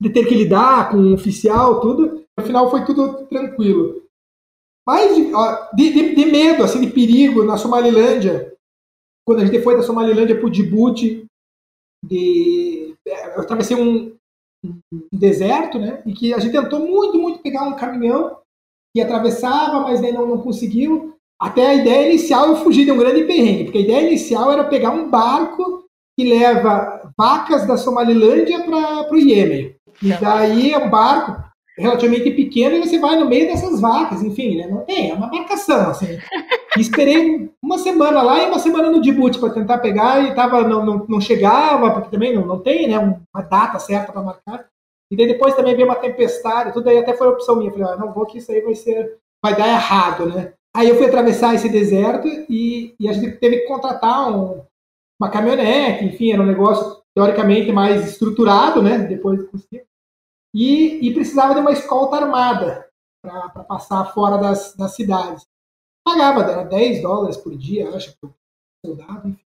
[0.00, 2.24] de ter que lidar com um oficial, tudo.
[2.38, 4.06] No final foi tudo tranquilo.
[4.86, 5.14] Mas
[5.74, 8.54] de, de, de, medo, assim, de perigo na Somalilândia,
[9.26, 11.26] quando a gente foi da Somalilândia para o Djibouti,
[12.04, 14.16] de, eu atravessei um,
[14.64, 14.80] um,
[15.12, 16.02] deserto, né?
[16.06, 18.37] E que a gente tentou muito, muito pegar um caminhão
[18.98, 21.14] que atravessava, mas aí não, não conseguiu.
[21.40, 24.64] Até a ideia inicial eu fugi de um grande perrengue, porque a ideia inicial era
[24.64, 25.84] pegar um barco
[26.18, 29.76] que leva vacas da Somalilândia para o Iêmen.
[30.02, 31.36] E daí é um barco
[31.78, 34.66] relativamente pequeno e você vai no meio dessas vacas, enfim, né?
[34.66, 36.18] Não tem, é uma marcação, assim.
[36.76, 40.62] E esperei uma semana lá e uma semana no Djibouti para tentar pegar e tava,
[40.62, 42.98] não, não, não chegava, porque também não, não tem, né?
[42.98, 44.66] Uma data certa para marcar.
[45.10, 47.70] E daí depois também veio uma tempestade, tudo aí até foi opção minha.
[47.70, 50.52] Falei, ah, não vou que isso aí vai ser, vai dar errado, né?
[50.76, 54.62] Aí eu fui atravessar esse deserto e, e a gente teve que contratar um,
[55.20, 58.98] uma caminhonete, enfim, era um negócio teoricamente mais estruturado, né?
[58.98, 59.48] Depois de
[60.54, 62.88] e, e precisava de uma escolta armada
[63.22, 65.46] para passar fora das, das cidades.
[66.04, 68.32] Pagava, era 10 dólares por dia, acho, por
[68.84, 69.47] soldado, enfim.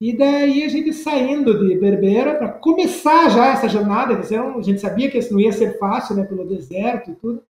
[0.00, 5.10] E daí a gente saindo de Berbera para começar já essa jornada, a gente sabia
[5.10, 7.42] que isso não ia ser fácil, né, pelo deserto e tudo.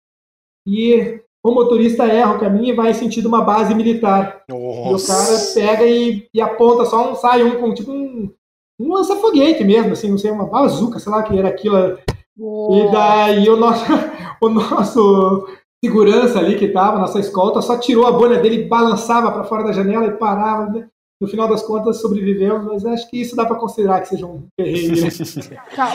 [0.66, 4.44] E o motorista erra o caminho e vai sentido uma base militar.
[4.50, 4.90] Nossa.
[4.90, 8.32] E o cara pega e, e aponta só um, sai um com tipo um,
[8.80, 11.98] um lança-foguete mesmo, assim, não sei, uma bazuca, sei lá que era aquilo.
[12.40, 13.84] E daí o nosso,
[14.42, 15.48] o nosso
[15.84, 19.74] segurança ali que estava, nossa escolta, só tirou a bolha dele, balançava para fora da
[19.74, 20.90] janela e parava.
[21.20, 24.48] No final das contas, sobreviveu, mas acho que isso dá para considerar que seja um
[24.56, 25.02] perrengue.
[25.02, 25.58] Né?
[25.76, 25.94] Tá.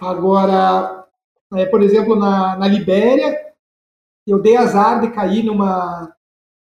[0.00, 1.06] Agora,
[1.54, 3.52] é, por exemplo, na, na Libéria,
[4.26, 6.14] eu dei azar de cair numa,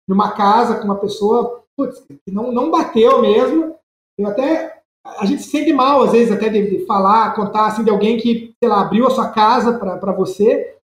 [0.09, 3.77] numa casa com uma pessoa putz, que não, não bateu mesmo.
[4.19, 7.85] Eu até a gente se sente mal, às vezes, até de, de falar, contar assim,
[7.85, 10.77] de alguém que, sei lá, abriu a sua casa para você.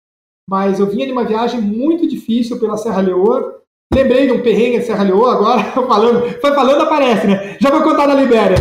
[0.49, 3.62] Mas eu vinha de uma viagem muito difícil pela Serra Leoa.
[3.95, 7.57] Lembrei de um perrengue de Serra Leoa agora, falando, foi falando, aparece, né?
[7.61, 8.57] Já vou contar da Libéria.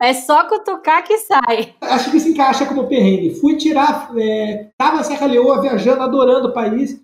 [0.00, 1.74] É só cutucar que sai.
[1.80, 3.34] Acho que se encaixa como perrengue.
[3.34, 7.00] Fui tirar, é, tava na Serra Leoa viajando, adorando o país.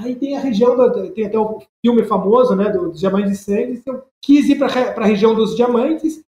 [0.00, 3.82] Aí tem a região, do, tem até o filme famoso, né, dos Diamantes de Sangue.
[3.84, 6.22] Eu quis ir para a região dos Diamantes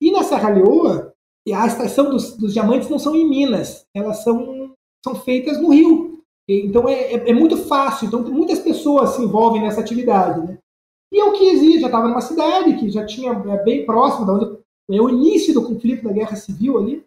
[0.00, 1.14] e na Serra Leoa,
[1.52, 6.13] a extração dos, dos diamantes não são em Minas, elas são, são feitas no Rio.
[6.48, 8.06] Então é, é, é, muito fácil.
[8.06, 10.40] Então muitas pessoas se envolvem nessa atividade.
[10.46, 10.58] Né?
[11.12, 14.32] E eu quis ir, já estava numa cidade que já tinha é, bem próximo da
[14.34, 14.58] onde
[14.90, 17.06] é o início do conflito da Guerra Civil ali,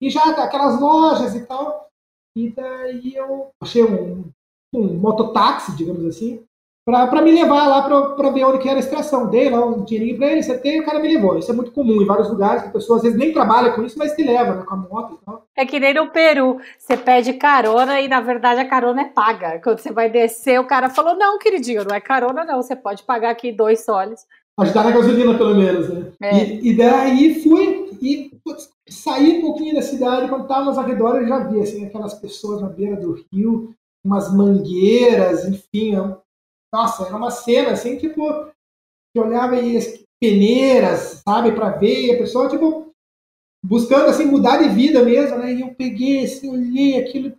[0.00, 1.88] e já aquelas lojas e tal.
[2.36, 4.30] E daí eu achei um,
[4.72, 6.44] um mototáxi, digamos assim,
[6.90, 7.82] para me levar lá
[8.14, 9.28] para ver onde que era a extração.
[9.28, 11.38] Dei lá um dinheirinho para ele, acertei e o cara me levou.
[11.38, 13.82] Isso é muito comum em vários lugares, que a pessoa às vezes nem trabalha com
[13.82, 15.44] isso, mas te leva né, com a moto e tal.
[15.56, 19.60] É que nem no Peru, você pede carona e na verdade a carona é paga.
[19.62, 23.02] Quando você vai descer, o cara falou: não, queridinho, não é carona, não, você pode
[23.02, 24.26] pagar aqui dois soles.
[24.58, 26.06] Ajudar na gasolina, pelo menos, né?
[26.20, 26.36] É.
[26.36, 31.22] E, e, daí fui e putz, saí um pouquinho da cidade, quando estava nos arredores,
[31.22, 33.74] eu já vi assim, aquelas pessoas na beira do rio,
[34.04, 35.94] umas mangueiras, enfim,
[36.72, 38.46] nossa, era uma cena assim, tipo,
[39.12, 42.92] que olhava aí as peneiras, sabe, para ver, e a pessoa, tipo,
[43.64, 45.52] buscando assim mudar de vida mesmo, né?
[45.52, 47.36] E eu peguei, assim, olhei aquilo,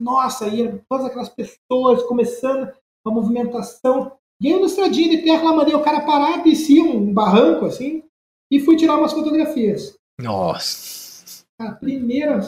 [0.00, 2.72] nossa, e todas aquelas pessoas começando
[3.06, 4.12] a movimentação.
[4.40, 8.02] E aí, no estradinho de terra, lá mandei o cara parar, desci um barranco, assim,
[8.50, 9.96] e fui tirar umas fotografias.
[10.20, 11.44] Nossa!
[11.58, 12.40] A primeira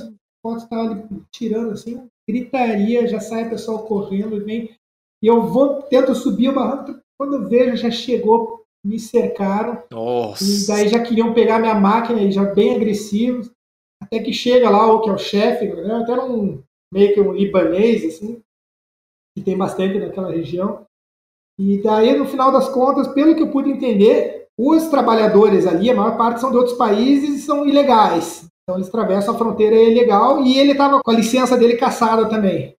[0.43, 4.77] foto estava ali tirando, assim, gritaria, já sai o pessoal correndo e vem
[5.25, 9.83] e eu vou, tento subir o barranco, quando eu vejo, já chegou, me cercaram.
[9.91, 10.45] Nossa.
[10.45, 13.51] E daí já queriam pegar minha máquina, e já bem agressivos.
[14.03, 15.95] Até que chega lá o que é o chefe, né?
[15.95, 16.63] até um
[16.93, 18.43] meio que um libanês, assim,
[19.35, 20.85] que tem bastante naquela região.
[21.59, 25.95] E daí, no final das contas, pelo que eu pude entender, os trabalhadores ali, a
[25.95, 28.47] maior parte são de outros países e são ilegais.
[28.63, 32.77] Então eles atravessam a fronteira ilegal e ele estava com a licença dele caçada também.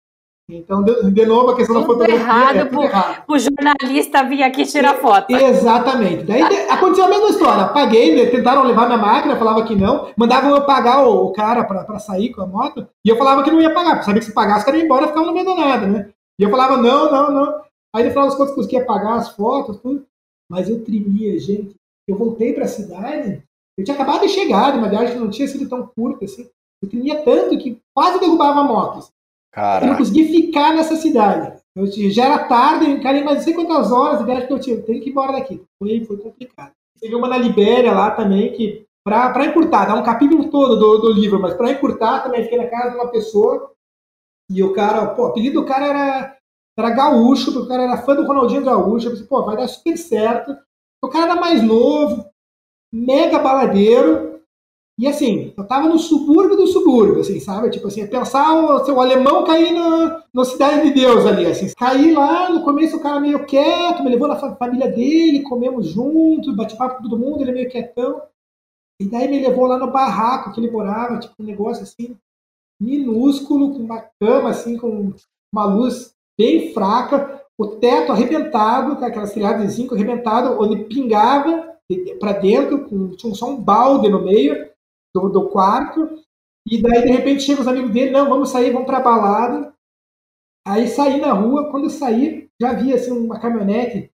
[0.48, 2.24] Então, de, de novo, a questão tudo da fotografia.
[2.24, 3.24] Errado, é, tudo pro, errado.
[3.26, 5.32] O jornalista vir aqui tirar foto.
[5.32, 6.22] Exatamente.
[6.22, 6.40] Daí
[6.70, 7.68] aconteceu a mesma história.
[7.68, 10.12] Paguei, né, tentaram levar minha máquina, falava que não.
[10.16, 12.86] Mandavam eu pagar o, o cara para sair com a moto.
[13.04, 14.84] E eu falava que não ia pagar, porque sabia que se pagasse, o cara ia
[14.84, 16.10] embora e ficava no meio do nada, né?
[16.38, 17.62] E eu falava, não, não, não.
[17.94, 20.06] Aí no final das contas conseguia pagar as fotos, tudo.
[20.48, 21.74] Mas eu tremia, gente.
[22.06, 23.42] Eu voltei para a cidade.
[23.76, 26.48] Eu tinha acabado de chegar de uma viagem que não tinha sido tão curta assim.
[26.80, 29.08] Eu tremia tanto que quase derrubava a moto.
[29.56, 29.86] Caraca.
[29.86, 31.58] Eu não consegui ficar nessa cidade.
[31.74, 34.82] Eu, já era tarde, encarei mais não sei quantas horas de que eu tinha.
[34.82, 35.64] Tenho que ir embora daqui.
[35.78, 36.72] Foi, foi complicado.
[37.00, 41.12] Teve uma na Libéria lá também, que para encurtar, dá um capítulo todo do, do
[41.12, 43.72] livro, mas para encurtar também fiquei na casa de uma pessoa
[44.50, 46.36] e o cara, pô, o apelido do cara era,
[46.78, 49.06] era Gaúcho, porque o cara era fã do Ronaldinho Gaúcho.
[49.06, 50.54] Eu pensei, pô, vai dar super certo.
[51.02, 52.26] O cara era mais novo,
[52.92, 54.25] mega baladeiro,
[54.98, 57.68] e assim, eu tava no subúrbio do subúrbio, assim, sabe?
[57.68, 61.70] Tipo assim, pensar o, assim, o alemão cair na, Cidade de Deus ali, assim.
[61.76, 66.56] Caí lá, no começo o cara meio quieto, me levou na família dele, comemos juntos,
[66.56, 68.22] bate papo com todo mundo, ele é meio quietão.
[68.98, 72.16] E daí me levou lá no barraco que ele morava, tipo, um negócio assim,
[72.80, 75.12] minúsculo, com uma cama, assim, com
[75.52, 81.76] uma luz bem fraca, o teto arrebentado, com aquelas telhadas de zinco arrebentado, onde pingava
[82.18, 84.70] para dentro, com, tinha só um balde no meio,
[85.20, 86.08] do, do quarto.
[86.66, 89.72] E daí, de repente, chegam os amigos dele, não, vamos sair, vamos pra balada.
[90.66, 94.10] Aí saí na rua, quando eu saí, já vi assim, uma caminhonete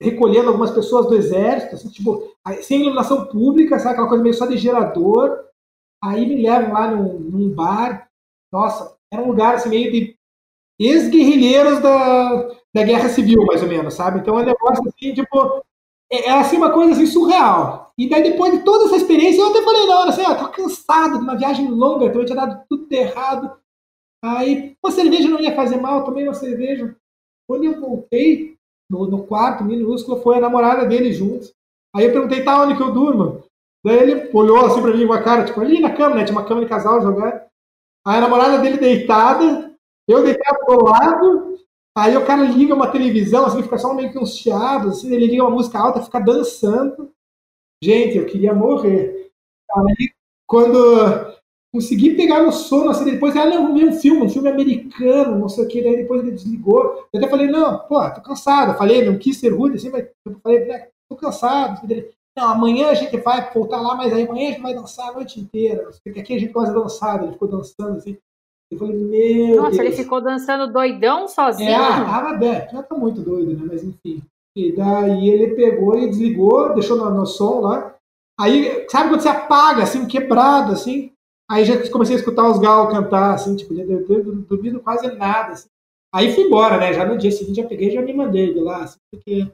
[0.00, 4.46] recolhendo algumas pessoas do exército, assim, tipo, sem iluminação pública, sabe, aquela coisa meio só
[4.46, 5.44] de gerador.
[6.02, 8.08] Aí me levam lá num, num bar.
[8.52, 10.16] Nossa, era um lugar assim, meio de
[10.78, 14.20] ex-guerrilheiros da, da Guerra Civil, mais ou menos, sabe?
[14.20, 15.62] Então é um negócio assim, tipo,
[16.10, 17.89] é, é assim uma coisa assim surreal.
[18.00, 20.48] E daí depois de toda essa experiência, eu até falei na hora assim, ah, tô
[20.48, 23.52] cansado de uma viagem longa, eu tinha dado tudo errado.
[24.24, 26.96] Aí, uma cerveja não ia fazer mal, tomei uma cerveja.
[27.46, 28.56] Quando eu voltei
[28.88, 31.52] no, no quarto minúsculo, foi a namorada dele junto.
[31.94, 33.44] Aí eu perguntei, tá, onde que eu durmo?
[33.84, 36.24] Daí ele olhou assim pra mim com a cara, tipo, ali na cama, né?
[36.24, 37.46] Tinha uma cama de casal jogada.
[38.06, 39.74] Aí a namorada dele deitada,
[40.08, 41.50] eu deitado do lado,
[41.96, 45.26] Aí o cara liga uma televisão, assim, fica só meio que uns chiados, assim, ele
[45.26, 47.12] liga uma música alta, fica dançando.
[47.82, 49.30] Gente, eu queria morrer.
[49.74, 50.10] Aí,
[50.46, 51.38] quando
[51.72, 55.48] consegui pegar no sono, assim, depois, ah, não, vi um filme, um filme americano, não
[55.48, 57.08] sei o que, daí depois ele desligou.
[57.12, 58.72] Eu até falei, não, pô, tô cansado.
[58.72, 61.80] Eu falei, não quis ser rude, assim, mas eu falei, né, tô cansado.
[62.36, 65.12] Não, amanhã a gente vai voltar lá, mas aí amanhã a gente vai dançar a
[65.12, 65.88] noite inteira.
[66.04, 68.16] Porque aqui a gente de dançar, ele ficou dançando, assim.
[68.70, 69.80] Eu falei, meu Nossa, Deus.
[69.80, 71.70] ele ficou dançando doidão sozinho?
[71.70, 73.66] É, tava, é, já tá muito doido, né?
[73.68, 74.22] Mas enfim.
[74.56, 77.94] E daí ele pegou e desligou, deixou no, no som lá.
[78.38, 81.12] Aí, sabe quando você apaga, assim, quebrado, assim?
[81.50, 85.52] Aí já comecei a escutar os galos cantar, assim, tipo, eu não duvido quase nada,
[85.52, 85.68] assim.
[86.12, 86.92] Aí fui embora, né?
[86.92, 89.46] Já no dia seguinte já peguei e já me mandei de lá, assim, porque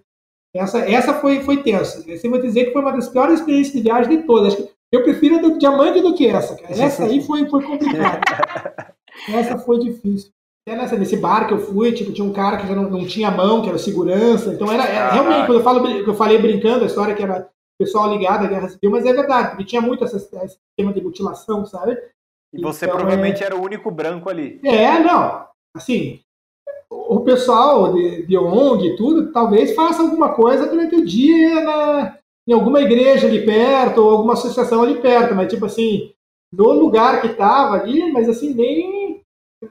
[0.55, 1.99] essa, essa foi, foi tensa.
[2.11, 4.55] Assim, vou dizer que foi uma das piores experiências de viagem de todas.
[4.55, 6.73] Acho que eu prefiro a do diamante do que essa, cara.
[6.81, 8.21] Essa aí foi, foi complicada.
[9.29, 10.31] Essa foi difícil.
[10.67, 13.07] Até nessa, nesse bar que eu fui, tipo, tinha um cara que já não, não
[13.07, 14.53] tinha mão, que era segurança.
[14.53, 17.49] Então era, era realmente, quando eu, falo, eu falei brincando, a história que era
[17.79, 21.01] pessoal ligado à guerra civil, mas é verdade, porque tinha muito esse, esse tema de
[21.01, 21.97] mutilação, sabe?
[22.53, 23.47] E você então, provavelmente é...
[23.47, 24.59] era o único branco ali.
[24.65, 25.47] É, não.
[25.77, 26.21] Assim,
[26.91, 32.19] o pessoal de, de ONG e tudo, talvez faça alguma coisa durante o dia na,
[32.49, 36.13] em alguma igreja ali perto, ou alguma associação ali perto, mas tipo assim,
[36.53, 39.06] no lugar que tava ali, mas assim, nem.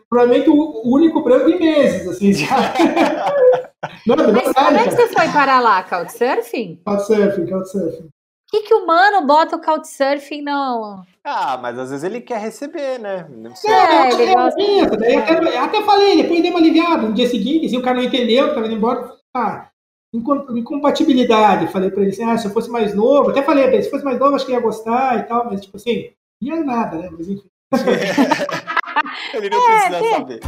[0.09, 2.73] Provavelmente o único branco em meses, assim, já.
[4.05, 5.83] Não, mas verdade, como é que você foi para lá?
[5.83, 6.81] Couchsurfing?
[6.85, 8.05] Couchsurfing, couchsurfing.
[8.05, 11.03] O que, que o mano bota o couchsurfing não?
[11.23, 13.27] Ah, mas às vezes ele quer receber, né?
[13.29, 13.71] Não sei.
[13.71, 14.97] É, ele gosta...
[14.97, 17.07] Daí até, até falei, depois dei uma aliviada.
[17.07, 19.11] No dia seguinte, assim, o cara não entendeu, tava indo embora.
[19.35, 19.69] Ah,
[20.13, 21.71] incompatibilidade.
[21.71, 23.89] Falei pra ele assim, ah, se eu fosse mais novo, até falei pra ele, se
[23.89, 26.11] fosse mais novo, acho que ia gostar e tal, mas tipo assim,
[26.41, 27.09] ia nada, né?
[27.11, 27.49] Mas enfim.
[29.33, 30.39] ele não é, precisa saber.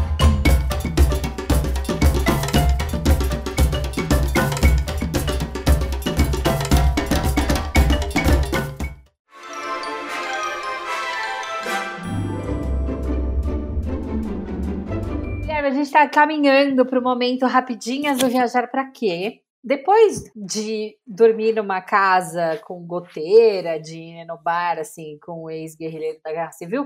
[15.68, 19.42] a gente está caminhando para o momento rapidinhas do viajar para quê?
[19.64, 26.20] Depois de dormir numa casa com goteira, de ir no bar, assim, com o ex-guerrilheiro
[26.24, 26.86] da Guerra Civil,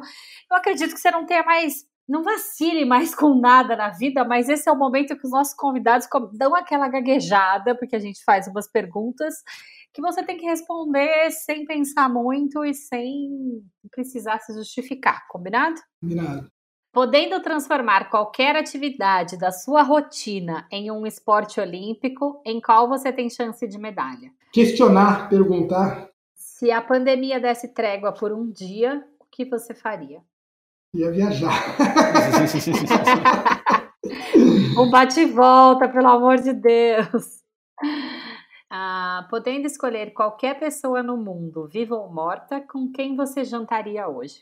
[0.50, 4.50] eu acredito que você não tenha mais não vacile mais com nada na vida, mas
[4.50, 8.48] esse é o momento que os nossos convidados dão aquela gaguejada, porque a gente faz
[8.48, 9.36] umas perguntas
[9.94, 13.62] que você tem que responder sem pensar muito e sem
[13.92, 15.80] precisar se justificar, combinado?
[16.02, 16.52] Combinado.
[16.94, 23.30] Podendo transformar qualquer atividade da sua rotina em um esporte olímpico, em qual você tem
[23.30, 24.30] chance de medalha?
[24.52, 26.10] Questionar, perguntar.
[26.36, 30.22] Se a pandemia desse trégua por um dia, o que você faria?
[30.94, 31.54] Ia viajar.
[34.78, 37.40] um bate e volta, pelo amor de Deus.
[38.70, 44.42] Ah, podendo escolher qualquer pessoa no mundo, viva ou morta, com quem você jantaria hoje?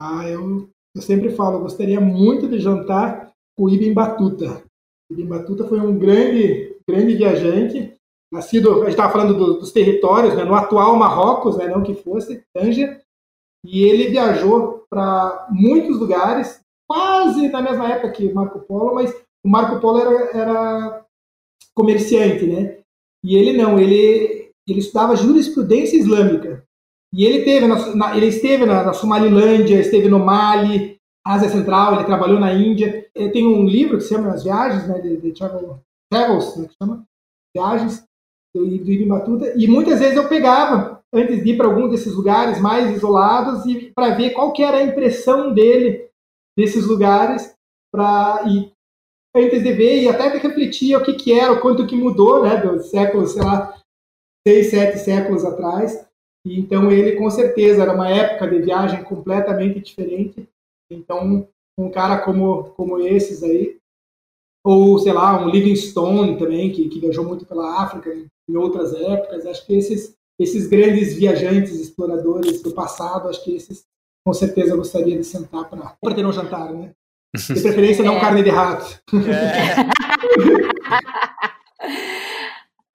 [0.00, 4.62] Ah, eu eu sempre falo, eu gostaria muito de jantar com o Ibn Batuta.
[5.10, 7.94] Ibn Batuta foi um grande, grande viajante,
[8.32, 11.94] nascido, a gente estava falando do, dos territórios, né, no atual Marrocos, né, não que
[11.94, 13.00] fosse, Tanger,
[13.64, 19.14] e ele viajou para muitos lugares, quase na mesma época que Marco Polo, mas
[19.44, 21.06] o Marco Polo era, era
[21.74, 22.78] comerciante, né?
[23.22, 26.64] E ele não, ele, ele estudava jurisprudência islâmica.
[27.12, 30.96] E ele teve na, ele esteve na, na Somalilândia, esteve no Mali,
[31.26, 33.08] Ásia Central, ele trabalhou na Índia.
[33.14, 35.80] Ele tem um livro que se chama As Viagens, né, de, de travel,
[36.10, 37.04] Travels, né, que chama
[37.54, 38.04] Viagens,
[38.54, 39.52] do, do Ibn Batuta.
[39.56, 43.90] E muitas vezes eu pegava, antes de ir para algum desses lugares mais isolados, e
[43.92, 46.08] para ver qual que era a impressão dele
[46.56, 47.54] desses lugares,
[47.92, 48.44] para
[49.34, 52.56] antes de ver e até refletir o que que era, o quanto que mudou, né,
[52.56, 53.76] dos séculos, sei lá,
[54.46, 56.08] seis, sete séculos atrás
[56.44, 60.48] então ele com certeza era uma época de viagem completamente diferente.
[60.90, 63.78] Então um cara como como esses aí,
[64.64, 69.46] ou sei lá um Livingstone também que, que viajou muito pela África em outras épocas,
[69.46, 73.84] acho que esses esses grandes viajantes exploradores do passado, acho que esses
[74.24, 76.92] com certeza gostaria de sentar para ter um jantar, né?
[77.36, 78.20] De preferência não é.
[78.20, 79.00] carne de rato.
[79.14, 79.86] É.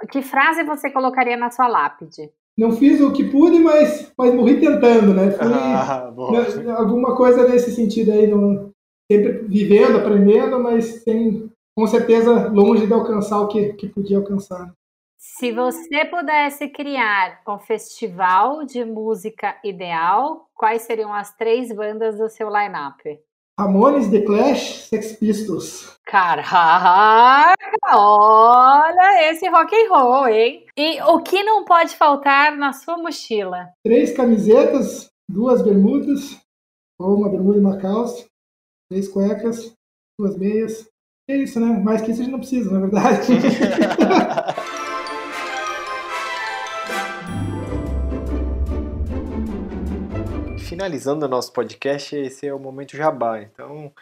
[0.12, 2.30] que frase você colocaria na sua lápide?
[2.58, 5.32] Não fiz o que pude, mas, mas morri tentando, né?
[5.32, 8.72] Fui, ah, né, alguma coisa nesse sentido aí, não,
[9.12, 14.74] sempre vivendo, aprendendo, mas sem, com certeza longe de alcançar o que, que podia alcançar.
[15.18, 22.30] Se você pudesse criar um festival de música ideal, quais seriam as três bandas do
[22.30, 23.20] seu line-up?
[23.58, 25.96] Ramones, The Clash, Sex Pistols.
[26.06, 27.56] Caraca,
[27.90, 30.66] olha esse rock and roll, hein?
[30.78, 33.70] E o que não pode faltar na sua mochila?
[33.82, 36.38] Três camisetas, duas bermudas,
[37.00, 38.26] ou uma bermuda e uma calça,
[38.90, 39.74] três cuecas,
[40.20, 40.88] duas meias.
[41.30, 41.68] É isso, né?
[41.82, 43.28] Mais que isso a gente não precisa, na verdade.
[50.76, 53.42] finalizando o nosso podcast, esse é o momento jabá.
[53.42, 53.94] Então,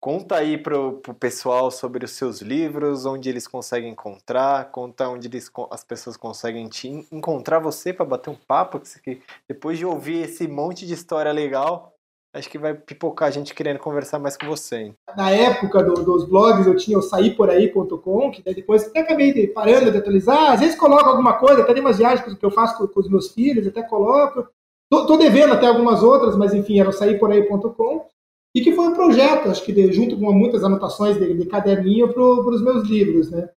[0.00, 5.28] conta aí pro, pro pessoal sobre os seus livros, onde eles conseguem encontrar, conta onde
[5.28, 10.24] eles, as pessoas conseguem te encontrar você para bater um papo, que depois de ouvir
[10.24, 11.94] esse monte de história legal,
[12.34, 14.76] acho que vai pipocar a gente querendo conversar mais com você.
[14.76, 14.94] Hein?
[15.16, 19.98] Na época do, dos blogs eu tinha o saiporaí.com, que depois até acabei parando de
[19.98, 22.98] atualizar, às vezes coloco alguma coisa, até tem umas viagens que eu faço com, com
[22.98, 24.48] os meus filhos, até coloco.
[24.90, 28.06] Tô, tô, devendo até algumas outras, mas enfim, era o sairporaí.com.
[28.54, 32.12] e que foi um projeto, acho que de, junto com muitas anotações de, de caderninho
[32.12, 33.50] para os meus livros, né?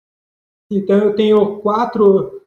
[0.72, 2.42] Então eu tenho quatro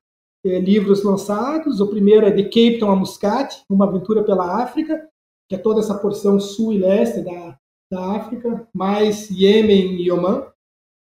[0.44, 1.80] é, livros lançados.
[1.80, 5.08] O primeiro é de Cape Town a Muscat, uma aventura pela África,
[5.48, 7.58] que é toda essa porção sul e leste da,
[7.90, 10.46] da África, mais Iêmen e Oman.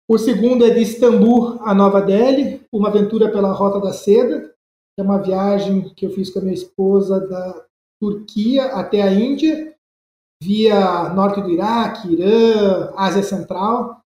[0.08, 4.53] O segundo é de Istambul a Nova Delhi, uma aventura pela Rota da Seda,
[4.96, 7.66] que é uma viagem que eu fiz com a minha esposa da
[8.00, 9.76] Turquia até a Índia,
[10.42, 14.02] via norte do Iraque, Irã, Ásia Central.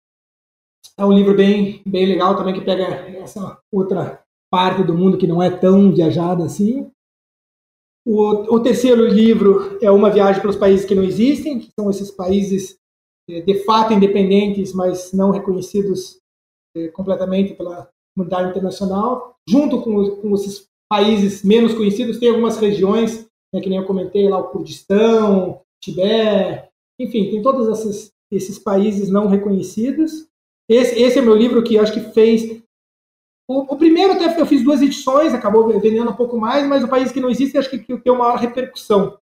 [0.97, 2.83] É um livro bem, bem legal também que pega
[3.17, 6.91] essa outra parte do mundo que não é tão viajada assim.
[8.05, 11.89] O, o terceiro livro é uma viagem para os países que não existem, que são
[11.89, 12.77] esses países
[13.27, 16.19] é, de fato independentes, mas não reconhecidos
[16.75, 19.35] é, completamente pela comunidade internacional.
[19.49, 24.29] Junto com, com esses países menos conhecidos, tem algumas regiões, né, que nem eu comentei
[24.29, 26.69] lá, o Kurdistão, Tibete,
[26.99, 30.27] enfim, tem todos esses, esses países não reconhecidos.
[30.69, 32.61] Esse, esse é meu livro que acho que fez.
[33.47, 36.87] O, o, primeiro até eu fiz duas edições, acabou vendendo um pouco mais, mas o
[36.87, 39.19] país que não existe acho que, que tem uma maior repercussão.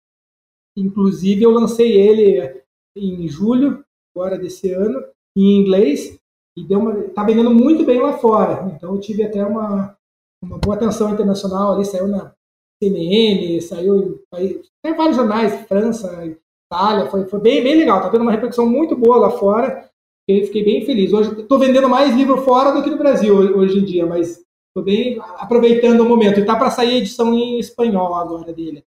[0.77, 2.63] Inclusive eu lancei ele
[2.97, 3.85] em julho,
[4.15, 5.05] agora desse ano,
[5.37, 6.19] em inglês,
[6.57, 8.73] e deu uma, tá vendendo muito bem lá fora.
[8.75, 9.97] Então eu tive até uma,
[10.43, 12.35] uma boa atenção internacional ali, saiu na
[12.83, 16.25] CNN, saiu em, tem vários jornais, França,
[16.71, 19.91] Itália, foi, foi bem, bem legal, tá tendo uma repercussão muito boa lá fora,
[20.29, 21.13] e fiquei bem feliz.
[21.13, 24.83] Hoje estou vendendo mais livro fora do que no Brasil hoje em dia, mas estou
[24.83, 26.41] bem aproveitando o momento.
[26.41, 28.85] E tá para sair a edição em espanhol agora dele.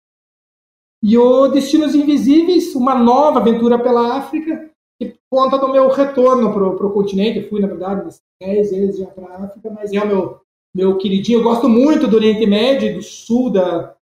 [1.02, 4.70] E o Destinos Invisíveis, uma nova aventura pela África,
[5.02, 7.40] que conta do meu retorno para o continente.
[7.40, 10.43] Eu fui, na verdade, umas 10 vezes já para a África, mas é o meu
[10.76, 11.40] meu queridinho.
[11.40, 13.96] Eu gosto muito do Oriente Médio, do sul da,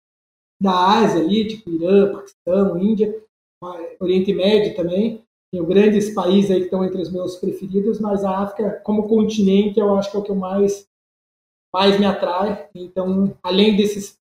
[0.61, 3.23] da Ásia ali, tipo Irã, Paquistão, Índia,
[4.01, 5.23] Oriente Médio também.
[5.51, 9.81] Tenho grandes países aí que estão entre os meus preferidos, mas a África, como continente,
[9.81, 10.87] eu acho que é o que mais,
[11.73, 12.69] mais me atrai.
[12.75, 14.19] Então, além desses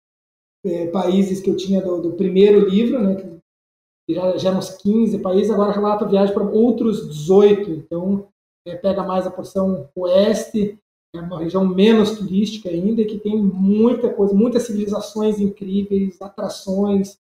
[0.65, 5.19] é, países que eu tinha do, do primeiro livro, né, que já, já uns 15
[5.19, 7.69] países, agora relato viagem para outros 18.
[7.69, 8.27] Então,
[8.65, 10.79] é, pega mais a porção oeste
[11.13, 17.17] é uma região menos turística ainda, que tem muita coisa, muitas civilizações incríveis, atrações,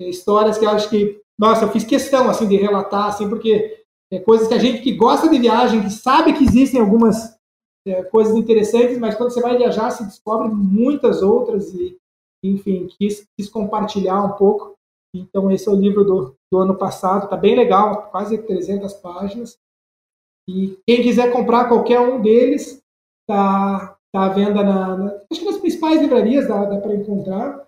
[0.00, 3.84] é, histórias que eu acho que, nossa, eu fiz questão assim de relatar, assim, porque
[4.12, 7.38] é coisas que a gente que gosta de viagem, que sabe que existem algumas
[7.86, 11.96] é, coisas interessantes, mas quando você vai viajar, se descobre muitas outras e,
[12.42, 14.74] enfim, quis, quis compartilhar um pouco.
[15.14, 19.56] Então, esse é o livro do, do ano passado, tá bem legal, quase 300 páginas.
[20.48, 22.80] E quem quiser comprar qualquer um deles,
[23.30, 27.64] Está tá à venda na, na, acho que nas principais livrarias dá, dá para encontrar.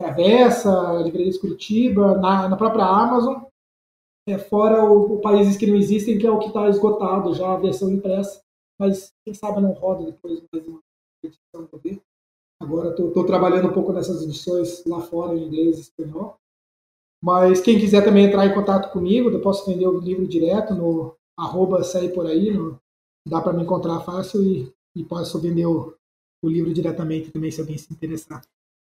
[0.00, 3.42] Travessa, Livrarias Curitiba, na, na própria Amazon.
[4.26, 7.52] É, fora o, o, países que não existem, que é o que está esgotado já,
[7.52, 8.40] a versão impressa.
[8.80, 10.80] Mas quem sabe não roda depois mais uma
[11.22, 12.00] edição poder.
[12.62, 16.36] Agora estou trabalhando um pouco nessas edições lá fora, em inglês e espanhol.
[17.22, 21.14] Mas quem quiser também entrar em contato comigo, eu posso vender o livro direto no
[21.38, 22.80] arroba sair por aí, no,
[23.28, 25.96] dá para me encontrar fácil e e posso vender o,
[26.42, 28.42] o livro diretamente também, se alguém se interessar.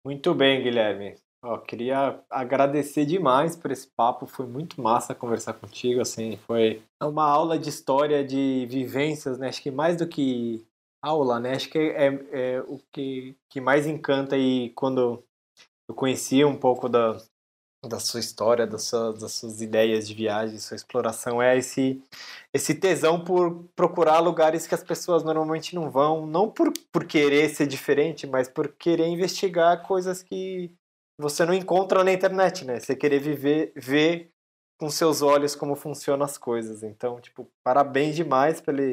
[0.06, 1.16] Muito bem, Guilherme.
[1.44, 7.26] Ó, queria agradecer demais por esse papo, foi muito massa conversar contigo, assim, foi uma
[7.26, 10.66] aula de história, de vivências, né, acho que mais do que
[11.04, 15.24] aula, né, acho que é, é o que, que mais encanta aí quando
[15.88, 17.16] eu conheci um pouco da,
[17.88, 22.02] da sua história, das suas, das suas ideias de viagem, sua exploração, é esse,
[22.54, 27.50] esse tesão por procurar lugares que as pessoas normalmente não vão, não por, por querer
[27.50, 30.72] ser diferente, mas por querer investigar coisas que
[31.20, 32.80] você não encontra na internet, né?
[32.80, 34.32] Você querer viver, ver
[34.78, 36.84] com seus olhos como funcionam as coisas.
[36.84, 38.92] Então, tipo, parabéns demais pelo,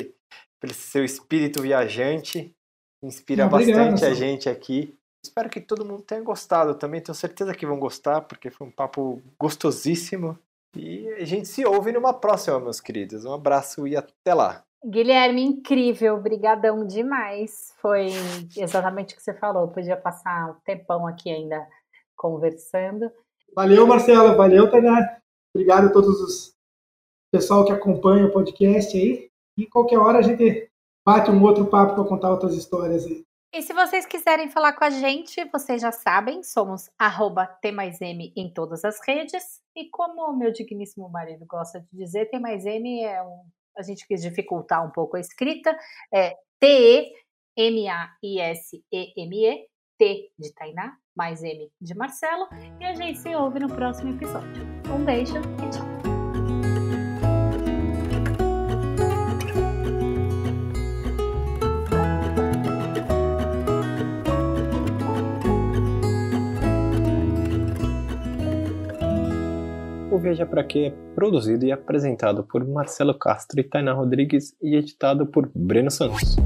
[0.60, 2.54] pelo seu espírito viajante,
[3.02, 4.96] inspira Obrigado, bastante a gente aqui.
[5.24, 7.00] Espero que todo mundo tenha gostado também.
[7.00, 10.38] Tenho certeza que vão gostar, porque foi um papo gostosíssimo.
[10.76, 13.24] E a gente se ouve numa próxima, meus queridos.
[13.24, 14.64] Um abraço e até lá.
[14.84, 17.72] Guilherme, incrível, brigadão demais.
[17.80, 18.08] Foi
[18.56, 19.68] exatamente o que você falou.
[19.68, 21.64] Podia passar um tempão aqui ainda
[22.16, 23.10] conversando.
[23.54, 24.34] Valeu, Marcela.
[24.34, 25.18] Valeu, Tainá.
[25.54, 26.52] Obrigado a todos os
[27.32, 29.30] pessoal que acompanha o podcast aí.
[29.56, 30.68] E qualquer hora a gente
[31.06, 33.24] bate um outro papo para contar outras histórias aí.
[33.52, 38.00] E se vocês quiserem falar com a gente, vocês já sabem, somos arroba T mais
[38.00, 39.60] M em todas as redes.
[39.76, 43.44] E como o meu digníssimo marido gosta de dizer, T mais M é um.
[43.76, 45.76] A gente quis dificultar um pouco a escrita.
[46.12, 47.18] É T-E-M-A-I-S-E-M-E,
[49.98, 52.48] T de Tainá, mais M de Marcelo.
[52.80, 54.62] E a gente se ouve no próximo episódio.
[54.90, 56.01] Um beijo e tchau!
[70.12, 74.76] O Viajar Pra Quê é produzido e apresentado por Marcelo Castro e Tainá Rodrigues e
[74.76, 76.36] editado por Breno Santos.